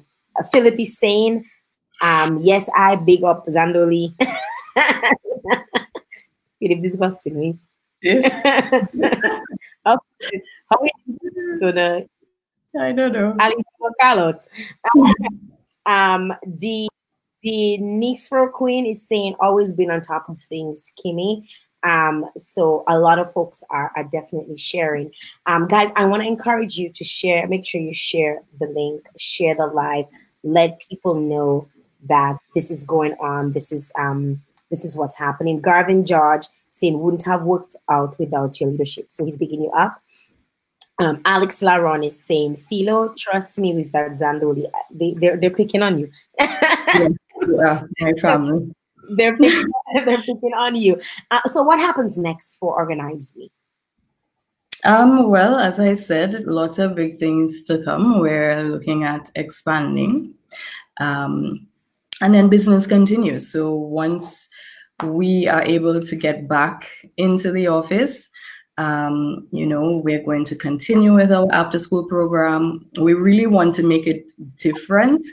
[0.50, 1.44] Philip is saying,
[2.00, 4.14] um, yes, I big up Zandoli.
[6.58, 7.58] Philip disgusting me.
[8.02, 8.86] Yeah.
[9.86, 10.42] okay.
[10.70, 10.78] How
[11.60, 12.08] so the
[12.78, 13.36] I don't know.
[14.00, 14.46] Carlot.
[15.86, 16.88] um, the
[17.42, 21.46] the Nifro Queen is saying always been on top of things, Kimmy.
[21.82, 25.10] Um, so a lot of folks are, are definitely sharing.
[25.46, 29.08] Um, guys, I want to encourage you to share, make sure you share the link,
[29.18, 30.04] share the live,
[30.44, 31.68] let people know
[32.08, 33.52] that this is going on.
[33.52, 34.40] This is um,
[34.70, 35.60] this is what's happening.
[35.60, 39.06] Garvin George saying wouldn't have worked out without your leadership.
[39.10, 40.02] So he's picking you up.
[40.98, 44.70] Um, Alex Laron is saying, Philo, trust me with that Zandoli.
[44.90, 46.10] They, they're, they're picking on you.
[46.38, 47.08] yeah,
[47.48, 48.72] yeah, my family
[49.16, 51.00] they're picking, they're picking on you.
[51.30, 53.50] Uh, so what happens next for Organize Me?
[54.84, 58.18] Um, well, as I said, lots of big things to come.
[58.18, 60.34] We're looking at expanding.
[60.98, 61.68] Um,
[62.20, 63.50] and then business continues.
[63.50, 64.48] So once
[65.04, 68.28] we are able to get back into the office,
[68.78, 72.88] um, you know, we're going to continue with our after school program.
[72.98, 75.24] We really want to make it different.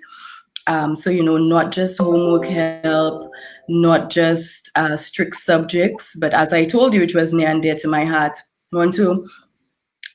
[0.67, 3.31] Um, so, you know, not just homework help,
[3.69, 7.75] not just uh, strict subjects, but as I told you, it was near and dear
[7.75, 8.37] to my heart.
[8.71, 9.27] Want to,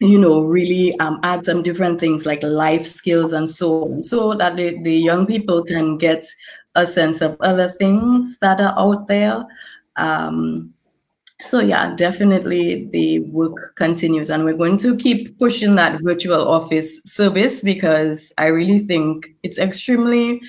[0.01, 4.35] you know, really um, add some different things like life skills and so on, so
[4.35, 6.27] that the, the young people can get
[6.75, 9.45] a sense of other things that are out there.
[9.97, 10.73] Um,
[11.41, 17.01] so yeah, definitely the work continues, and we're going to keep pushing that virtual office
[17.05, 20.41] service because I really think it's extremely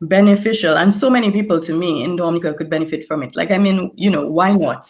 [0.00, 3.36] beneficial and so many people to me in Dominica could benefit from it.
[3.36, 4.86] Like, I mean, you know, why not?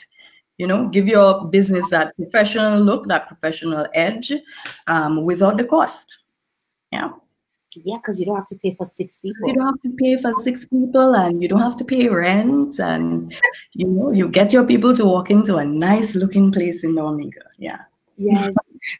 [0.59, 4.33] You know, give your business that professional look, that professional edge
[4.87, 6.19] um, without the cost.
[6.93, 7.11] Yeah.
[7.85, 9.49] Yeah, because you don't have to pay for six people.
[9.49, 12.79] You don't have to pay for six people and you don't have to pay rent.
[12.79, 13.35] And,
[13.73, 17.43] you know, you get your people to walk into a nice looking place in Dominica.
[17.59, 17.81] Yeah.
[18.17, 18.55] Yes.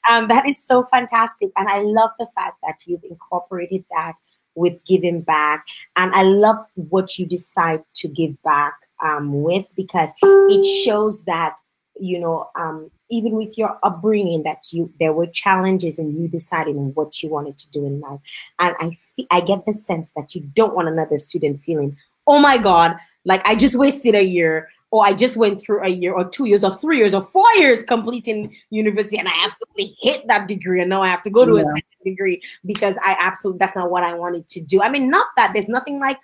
[0.09, 1.51] um, that is so fantastic.
[1.57, 4.15] And I love the fact that you've incorporated that
[4.55, 5.67] with giving back.
[5.97, 11.57] And I love what you decide to give back um, with because it shows that,
[11.99, 16.75] you know, um, even with your upbringing, that you there were challenges and you decided
[16.95, 18.21] what you wanted to do in life.
[18.59, 18.99] And I
[19.31, 23.43] I get the sense that you don't want another student feeling, oh my God, like
[23.47, 26.63] I just wasted a year or I just went through a year or two years
[26.63, 30.89] or three years or four years completing university and I absolutely hate that degree and
[30.89, 31.65] now I have to go to yeah.
[31.65, 34.83] a degree because I absolutely that's not what I wanted to do.
[34.83, 36.19] I mean, not that there's nothing like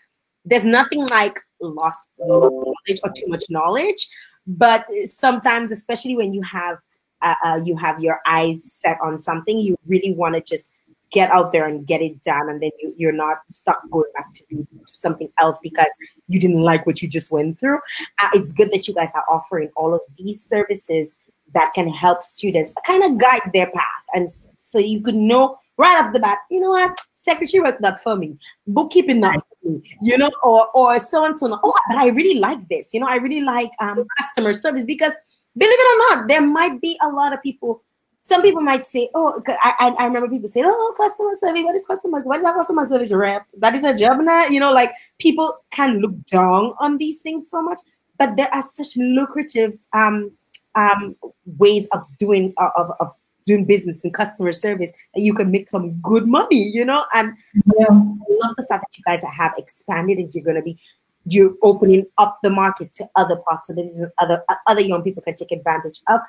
[0.45, 4.09] there's nothing like lost knowledge or too much knowledge,
[4.57, 6.79] but sometimes, especially when you have
[7.23, 10.71] uh, uh, you have your eyes set on something, you really want to just
[11.11, 14.33] get out there and get it done and then you, you're not stuck going back
[14.33, 15.89] to do something else because
[16.29, 17.79] you didn't like what you just went through.
[18.21, 21.19] Uh, it's good that you guys are offering all of these services
[21.53, 25.99] that can help students kind of guide their path and so you could know right
[26.03, 29.83] off the bat you know what secretary work not for me bookkeeping not for me
[30.03, 31.59] you know or or so and so on.
[31.63, 35.13] oh but i really like this you know i really like um, customer service because
[35.57, 37.83] believe it or not there might be a lot of people
[38.23, 41.87] some people might say, oh, I, I remember people saying, oh, customer service, what is
[41.87, 43.47] customer What is that customer service rep?
[43.57, 44.45] That is a job now.
[44.45, 47.81] You know, like people can look down on these things so much,
[48.19, 50.33] but there are such lucrative um,
[50.75, 51.17] um,
[51.57, 53.15] ways of doing of, of
[53.51, 57.05] doing business and customer service that you can make some good money, you know.
[57.15, 57.87] And yeah.
[57.89, 60.79] I love the fact that you guys have expanded and you're going to be
[61.27, 65.53] you're opening up the market to other possibilities and other other young people can take
[65.53, 66.21] advantage of.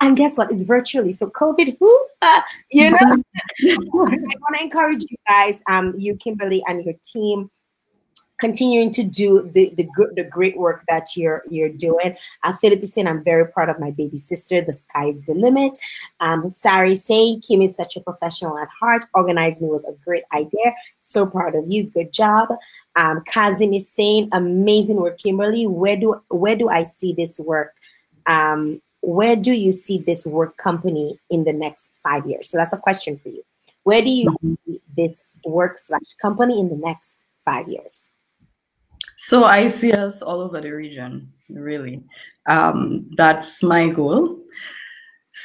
[0.00, 0.52] And guess what?
[0.52, 1.10] It's virtually.
[1.10, 2.98] So COVID, who uh, you know.
[3.62, 7.50] I want to encourage you guys, um, you Kimberly and your team
[8.38, 12.16] continuing to do the the good the great work that you're you're doing.
[12.42, 14.60] Uh, Philip is saying I'm very proud of my baby sister.
[14.60, 15.78] The sky is the limit.
[16.20, 19.04] Um, Sari saying Kim is such a professional at heart.
[19.14, 20.74] Organizing was a great idea.
[21.00, 21.84] So proud of you.
[21.84, 22.48] Good job.
[22.96, 25.66] Um, Kazim is saying amazing work, Kimberly.
[25.66, 27.76] Where do where do I see this work?
[28.26, 32.48] Um, where do you see this work company in the next five years?
[32.48, 33.42] So that's a question for you.
[33.84, 34.54] Where do you mm-hmm.
[34.66, 38.10] see this work slash company in the next five years?
[39.16, 42.02] So I see us all over the region, really.
[42.46, 44.38] Um, that's my goal.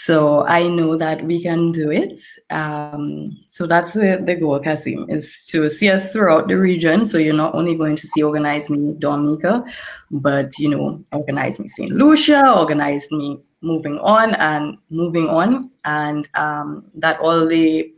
[0.05, 2.20] So I know that we can do it.
[2.49, 7.05] Um, so that's the, the goal, Kasim, is to see us throughout the region.
[7.05, 9.64] So you're not only going to see Organize Me Dominica,
[10.09, 11.91] but you know, Organize Me St.
[11.91, 17.93] Lucia, Organize Me moving on and moving on, and um, that all the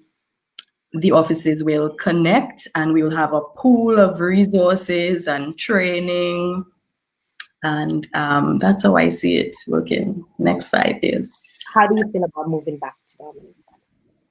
[0.95, 6.65] the offices will connect and we will have a pool of resources and training.
[7.63, 11.47] And um, that's how I see it working next five years.
[11.73, 13.53] How do you feel about moving back to Dominica?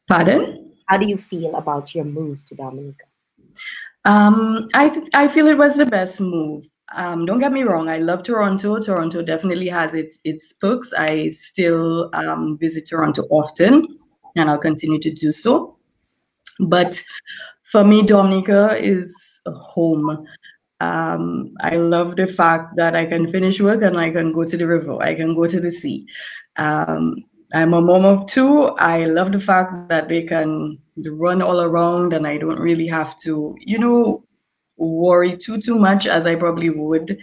[0.09, 0.73] Pardon?
[0.87, 3.05] How do you feel about your move to Dominica?
[4.05, 6.69] Um, I th- I feel it was the best move.
[6.95, 7.89] Um, don't get me wrong.
[7.89, 8.79] I love Toronto.
[8.79, 10.93] Toronto definitely has its its perks.
[10.93, 13.99] I still um, visit Toronto often,
[14.37, 15.77] and I'll continue to do so.
[16.61, 17.02] But
[17.64, 20.26] for me, Dominica is home.
[20.80, 24.57] Um, I love the fact that I can finish work and I can go to
[24.57, 26.07] the river, I can go to the sea.
[26.57, 27.16] Um,
[27.52, 28.64] I'm a mom of two.
[28.78, 33.16] I love the fact that they can run all around and I don't really have
[33.18, 34.24] to, you know,
[34.76, 37.16] worry too too much as I probably would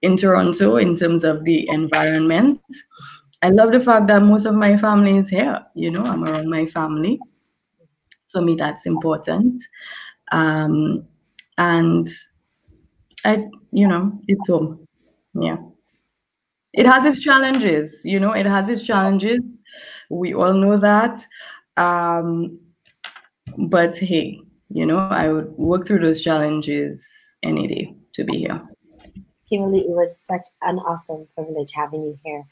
[0.00, 2.60] in Toronto in terms of the environment.
[3.42, 5.60] I love the fact that most of my family is here.
[5.74, 7.20] You know, I'm around my family
[8.34, 9.62] for me that's important.
[10.32, 11.06] Um,
[11.56, 12.08] and
[13.24, 14.86] i you know it's home
[15.34, 15.56] yeah.
[16.72, 19.62] It has its challenges you know it has its challenges.
[20.10, 21.24] We all know that.
[21.76, 22.60] Um,
[23.68, 27.06] but hey you know i would work through those challenges
[27.42, 28.60] any day to be here.
[29.48, 32.44] Kimberly it was such an awesome privilege having you here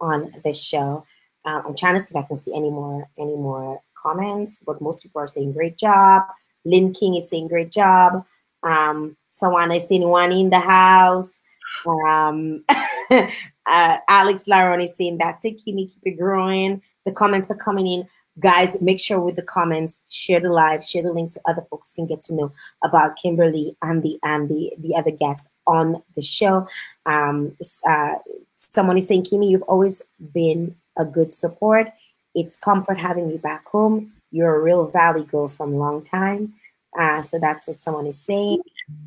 [0.00, 1.04] on this show.
[1.44, 4.80] Um, i'm trying to see if i can see any more any more comments, but
[4.80, 6.22] most people are saying great job.
[6.64, 8.24] Lynn King is saying great job.
[8.62, 11.40] Um, someone is saying one in the house.
[11.86, 12.64] Um,
[13.10, 16.82] uh, Alex Laron is saying that's it, Kimmy, keep it growing.
[17.04, 18.08] The comments are coming in.
[18.40, 21.92] Guys, make sure with the comments, share the live, share the links so other folks
[21.92, 22.52] can get to know
[22.84, 26.68] about Kimberly and the and the, the other guests on the show.
[27.06, 27.56] Um,
[27.88, 28.14] uh,
[28.54, 31.88] someone is saying, Kimmy, you've always been a good support.
[32.38, 34.12] It's comfort having you back home.
[34.30, 36.54] You're a real valley girl from long time.
[36.98, 38.62] Uh, so that's what someone is saying.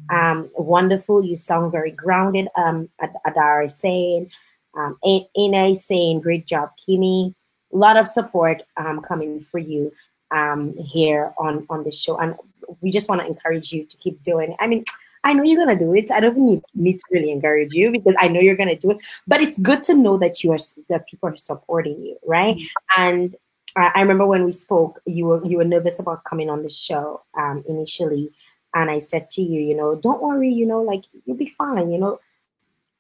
[0.09, 1.23] Um, wonderful.
[1.23, 2.47] You sound very grounded.
[2.55, 2.89] Um,
[3.25, 4.32] Adara is saying.
[4.75, 4.97] Um,
[5.38, 7.34] Ina is saying, great job, Kimi.
[7.73, 9.91] A lot of support um, coming for you
[10.32, 12.17] um, here on, on the show.
[12.17, 12.36] And
[12.82, 14.55] we just want to encourage you to keep doing.
[14.59, 14.84] I mean,
[15.24, 16.09] I know you're gonna do it.
[16.11, 18.97] I don't need, need to really encourage you because I know you're gonna do it.
[19.28, 20.57] But it's good to know that you are
[20.89, 22.55] that people are supporting you, right?
[22.55, 23.01] Mm-hmm.
[23.01, 23.36] And
[23.76, 26.69] I, I remember when we spoke, you were you were nervous about coming on the
[26.69, 28.32] show um, initially,
[28.74, 31.91] and I said to you, you know, don't worry, you know, like you'll be fine,
[31.91, 32.19] you know.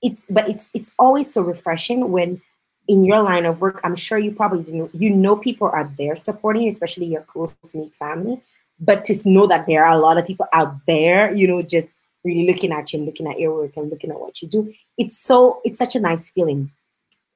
[0.01, 2.41] It's but it's it's always so refreshing when
[2.87, 6.15] in your line of work, I'm sure you probably do you know people are there
[6.15, 8.41] supporting you, especially your close knit family.
[8.79, 11.95] But to know that there are a lot of people out there, you know, just
[12.23, 14.73] really looking at you and looking at your work and looking at what you do.
[14.97, 16.71] It's so it's such a nice feeling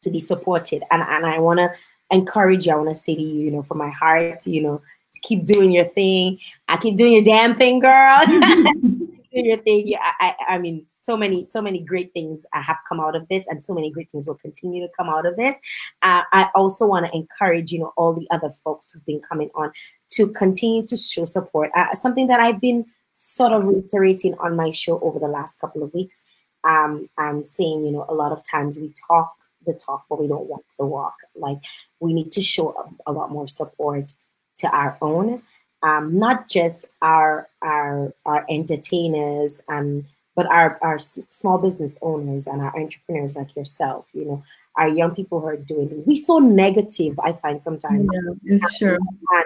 [0.02, 0.84] to be supported.
[0.92, 1.74] And and I wanna
[2.12, 4.82] encourage you, I wanna say to you, you know, from my heart, you know,
[5.14, 6.40] to keep doing your thing.
[6.68, 8.22] I keep doing your damn thing, girl.
[9.44, 9.88] your thing.
[9.88, 13.46] Yeah, I, I mean, so many, so many great things have come out of this,
[13.48, 15.56] and so many great things will continue to come out of this.
[16.02, 19.50] Uh, I also want to encourage, you know, all the other folks who've been coming
[19.56, 19.72] on
[20.12, 21.72] to continue to show support.
[21.76, 22.86] Uh, something that I've been
[23.16, 26.24] sort of reiterating on my show over the last couple of weeks.
[26.66, 29.34] Um, I'm saying, you know, a lot of times we talk
[29.66, 31.16] the talk, but we don't walk the walk.
[31.36, 31.60] Like
[32.00, 34.14] we need to show a, a lot more support
[34.58, 35.42] to our own,
[35.82, 40.06] um, not just our our our entertainers and
[40.36, 44.08] but our our small business owners and our entrepreneurs like yourself.
[44.14, 44.44] You know,
[44.76, 46.04] our young people who are doing.
[46.06, 48.10] We so negative, I find sometimes.
[48.12, 48.98] Yeah, it's true.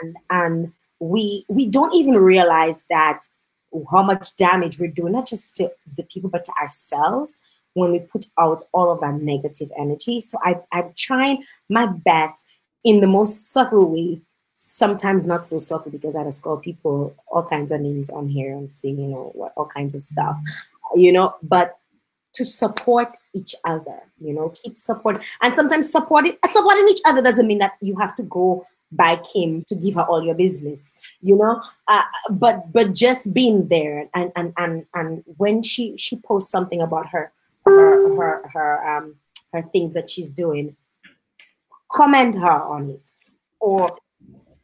[0.02, 3.22] And and we we don't even realize that
[3.92, 7.40] how much damage we're doing, not just to the people, but to ourselves
[7.74, 10.22] when we put out all of that negative energy.
[10.22, 12.46] So I, I'm trying my best
[12.84, 14.22] in the most subtle way,
[14.54, 18.54] sometimes not so subtle because I just call people all kinds of names on here
[18.54, 20.38] and see, you know, what all kinds of stuff,
[20.96, 21.78] you know, but
[22.34, 27.48] to support each other, you know, keep support and sometimes supporting supporting each other doesn't
[27.48, 31.36] mean that you have to go by Kim to give her all your business, you
[31.36, 31.62] know.
[31.88, 36.82] Uh, but but just being there and and and and when she she posts something
[36.82, 37.32] about her
[37.66, 39.16] her her her um
[39.54, 40.76] her things that she's doing,
[41.92, 43.10] comment her on it.
[43.60, 43.98] Or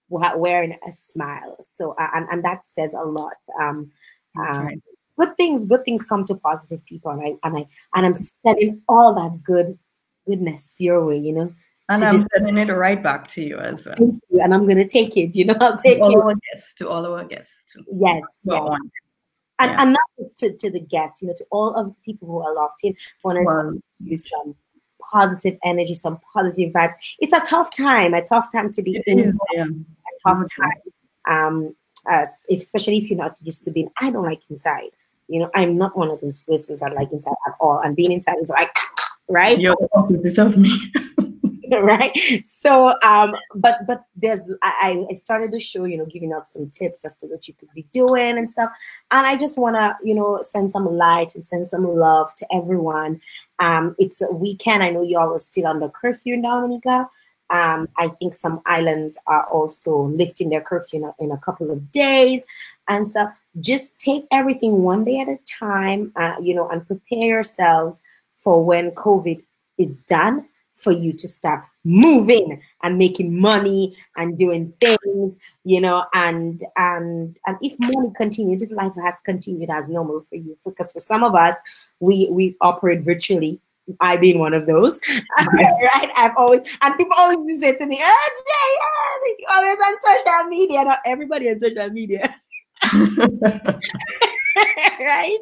[0.08, 1.56] wearing a smile.
[1.60, 3.36] So, and, and that says a lot.
[3.60, 3.90] Um,
[4.38, 4.82] um,
[5.18, 7.10] good things, good things come to positive people.
[7.10, 9.78] And I, and I, and I'm sending all that good
[10.26, 11.52] goodness your way, you know,
[11.88, 13.96] and I'm just, sending it right back to you as well.
[13.98, 15.34] You, and I'm going to take it.
[15.34, 16.24] You know, I'll take to all it.
[16.24, 17.76] our guests, to all our guests.
[17.92, 18.78] Yes, yes.
[19.60, 19.82] And, yeah.
[19.82, 22.40] and not just to, to the guests, you know, to all of the people who
[22.40, 22.94] are locked in.
[23.24, 23.80] Want to well,
[24.18, 24.54] some
[25.10, 26.94] positive energy, some positive vibes.
[27.20, 29.18] It's a tough time, a tough time to be in.
[29.18, 29.64] Is, yeah.
[30.26, 30.80] Tough time.
[31.28, 31.74] Um,
[32.06, 33.90] as if, especially if you're not used to being.
[34.00, 34.90] I don't like inside.
[35.28, 37.80] You know, I'm not one of those persons that like inside at all.
[37.80, 38.70] And being inside is like,
[39.28, 39.58] right?
[39.58, 40.70] You're the opposite of me.
[41.82, 42.16] right
[42.46, 46.70] so um but but there's I, I started the show you know giving out some
[46.70, 48.70] tips as to what you could be doing and stuff
[49.10, 52.46] and i just want to you know send some light and send some love to
[52.54, 53.20] everyone
[53.58, 57.06] um it's a weekend i know y'all are still under curfew in dominica
[57.50, 61.70] um, I think some islands are also lifting their curfew in a, in a couple
[61.70, 62.44] of days
[62.88, 63.30] and stuff.
[63.60, 68.00] Just take everything one day at a time, uh, you know, and prepare yourselves
[68.34, 69.42] for when COVID
[69.78, 76.04] is done for you to start moving and making money and doing things, you know,
[76.14, 80.92] and and and if money continues, if life has continued as normal for you, because
[80.92, 81.56] for some of us,
[82.00, 83.60] we we operate virtually.
[84.00, 85.00] I being one of those,
[85.38, 86.10] right?
[86.16, 88.70] I've always and people always used to say to me, "Oh, Jay,
[89.38, 92.34] yeah, always on social media." Not everybody on social media.
[95.00, 95.38] right?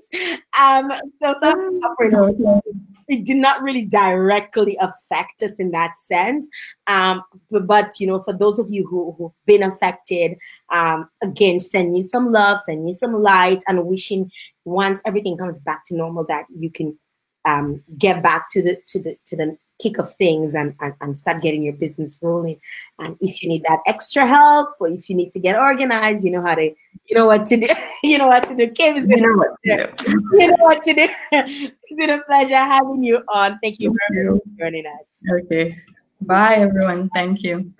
[0.58, 0.90] Um,
[1.22, 2.62] so some oh,
[3.08, 6.48] it did not really directly affect us in that sense.
[6.86, 10.36] Um, but, but, you know, for those of you who, who've been affected,
[10.72, 14.30] um, again, send you some love, send you some light, and wishing
[14.64, 16.98] once everything comes back to normal that you can
[17.46, 21.16] um, get back to the to the to the kick of things and, and, and
[21.16, 22.58] start getting your business rolling.
[22.98, 26.30] And if you need that extra help or if you need to get organized, you
[26.30, 27.66] know how to, you know what to do.
[28.02, 28.68] you know what to do.
[28.70, 30.38] Kim is going to know what to do.
[30.38, 31.08] You know what to do.
[31.32, 33.58] it's been a pleasure having you on.
[33.62, 35.42] Thank you very much for joining us.
[35.44, 35.78] Okay.
[36.22, 37.10] Bye, everyone.
[37.10, 37.72] Thank you.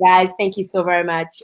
[0.00, 1.42] Guys, thank you so very much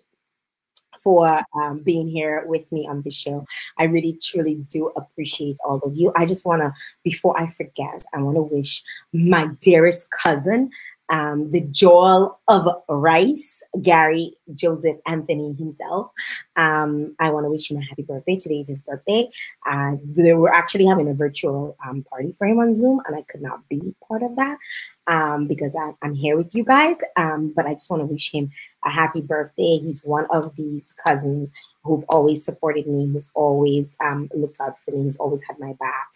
[1.02, 3.44] for um, being here with me on the show.
[3.78, 6.12] I really, truly do appreciate all of you.
[6.16, 6.72] I just want to,
[7.04, 8.82] before I forget, I want to wish
[9.12, 10.70] my dearest cousin
[11.10, 16.10] um, the Joel of Rice, Gary Joseph Anthony himself.
[16.56, 18.36] Um, I want to wish him a happy birthday.
[18.36, 19.28] Today is his birthday.
[19.68, 23.22] Uh, they were actually having a virtual um, party for him on Zoom, and I
[23.22, 24.58] could not be part of that
[25.08, 26.98] um, because I, am here with you guys.
[27.16, 28.50] Um, but I just want to wish him
[28.84, 29.78] a happy birthday.
[29.78, 31.48] He's one of these cousins
[31.82, 35.72] who've always supported me, who's always um, looked out for me, he's always had my
[35.80, 36.08] back.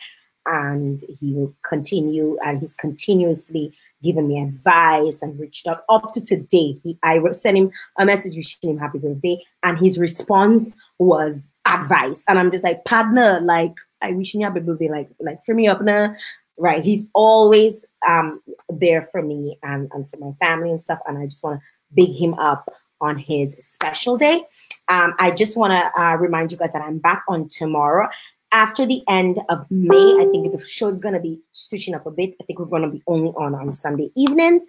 [0.45, 3.73] And he will continue, and he's continuously
[4.03, 6.81] given me advice and reached out up to today.
[6.83, 12.25] He, I sent him a message wishing him happy birthday, and his response was advice.
[12.27, 15.69] And I'm just like, partner, like, I wish you happy birthday, like, like, for me
[15.69, 16.17] up now.
[16.63, 16.85] Right.
[16.85, 21.01] He's always um, there for me and, and for my family and stuff.
[21.09, 24.45] And I just want to big him up on his special day.
[24.87, 28.09] Um, I just want to uh, remind you guys that I'm back on tomorrow.
[28.53, 32.07] After the end of May, I think the show is going to be switching up
[32.07, 32.37] a bit.
[32.41, 34.65] I think we're going to be only on on Sunday evenings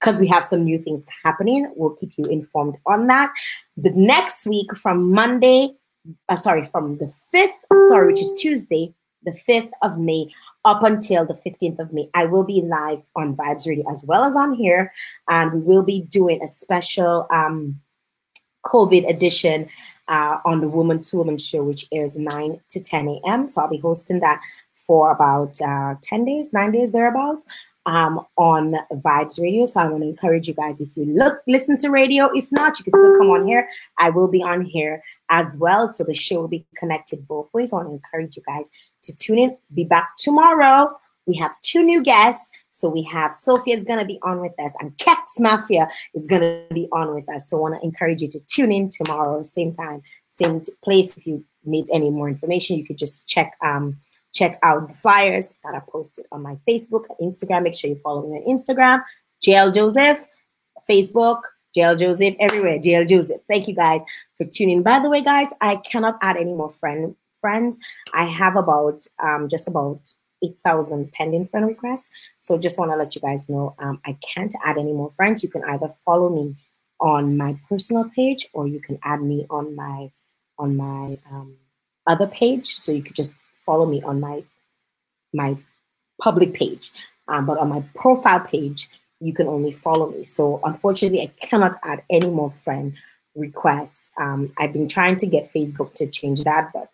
[0.00, 1.72] because we have some new things happening.
[1.76, 3.32] We'll keep you informed on that.
[3.76, 5.74] The next week from Monday,
[6.28, 8.92] uh, sorry, from the 5th, sorry, which is Tuesday,
[9.22, 10.32] the 5th of May,
[10.66, 12.10] up until the 15th of May.
[12.12, 14.92] I will be live on Vibes Radio as well as on here,
[15.28, 17.80] and we will be doing a special um,
[18.66, 19.68] COVID edition
[20.08, 23.48] uh, on the Woman to Woman show, which airs 9 to 10 a.m.
[23.48, 24.40] So I'll be hosting that
[24.74, 27.46] for about uh, 10 days, nine days thereabouts.
[27.88, 29.64] Um, on Vibes Radio.
[29.64, 32.28] So I want to encourage you guys if you look, listen to radio.
[32.36, 33.68] If not, you can still come on here.
[33.96, 35.88] I will be on here as well.
[35.90, 37.72] So the show will be connected both ways.
[37.72, 38.70] I want to encourage you guys
[39.02, 39.56] to tune in.
[39.74, 40.96] Be back tomorrow.
[41.26, 42.50] We have two new guests.
[42.70, 46.26] So we have Sophia is going to be on with us and Kex Mafia is
[46.26, 47.48] going to be on with us.
[47.48, 51.16] So I want to encourage you to tune in tomorrow, same time, same place.
[51.16, 53.98] If you need any more information, you could just check um,
[54.34, 57.62] check out the flyers that are posted on my Facebook and Instagram.
[57.62, 59.02] Make sure you follow me on Instagram,
[59.42, 60.24] Jael Joseph,
[60.88, 61.40] Facebook,
[61.76, 63.42] Jael Joseph, everywhere, Jael Joseph.
[63.46, 64.00] Thank you guys
[64.34, 64.82] for tuning.
[64.82, 67.78] By the way, guys, I cannot add any more friend friends.
[68.14, 70.00] I have about um, just about
[70.42, 72.10] 8,000 pending friend requests.
[72.40, 75.42] So just want to let you guys know um, I can't add any more friends.
[75.42, 76.56] You can either follow me
[76.98, 80.10] on my personal page or you can add me on my
[80.58, 81.56] on my um,
[82.06, 82.76] other page.
[82.76, 84.42] So you could just follow me on my
[85.32, 85.56] my
[86.20, 86.90] public page.
[87.28, 88.88] Um, but on my profile page,
[89.20, 90.22] you can only follow me.
[90.22, 92.94] So unfortunately, I cannot add any more friend
[93.34, 94.12] requests.
[94.18, 96.90] Um, I've been trying to get Facebook to change that, but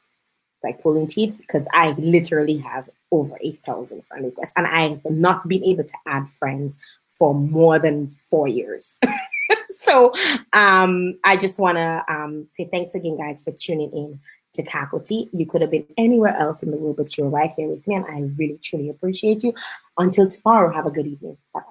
[0.56, 5.10] it's like pulling teeth because I literally have over 8,000 friend requests and I have
[5.10, 8.98] not been able to add friends for more than four years.
[9.70, 10.12] so
[10.52, 14.20] um, I just want to um, say thanks again, guys, for tuning in
[14.54, 15.28] to Kakoti.
[15.32, 17.96] You could have been anywhere else in the world, but you're right here with me,
[17.96, 19.54] and I really, truly appreciate you.
[19.98, 21.36] Until tomorrow, have a good evening.
[21.52, 21.62] Bye.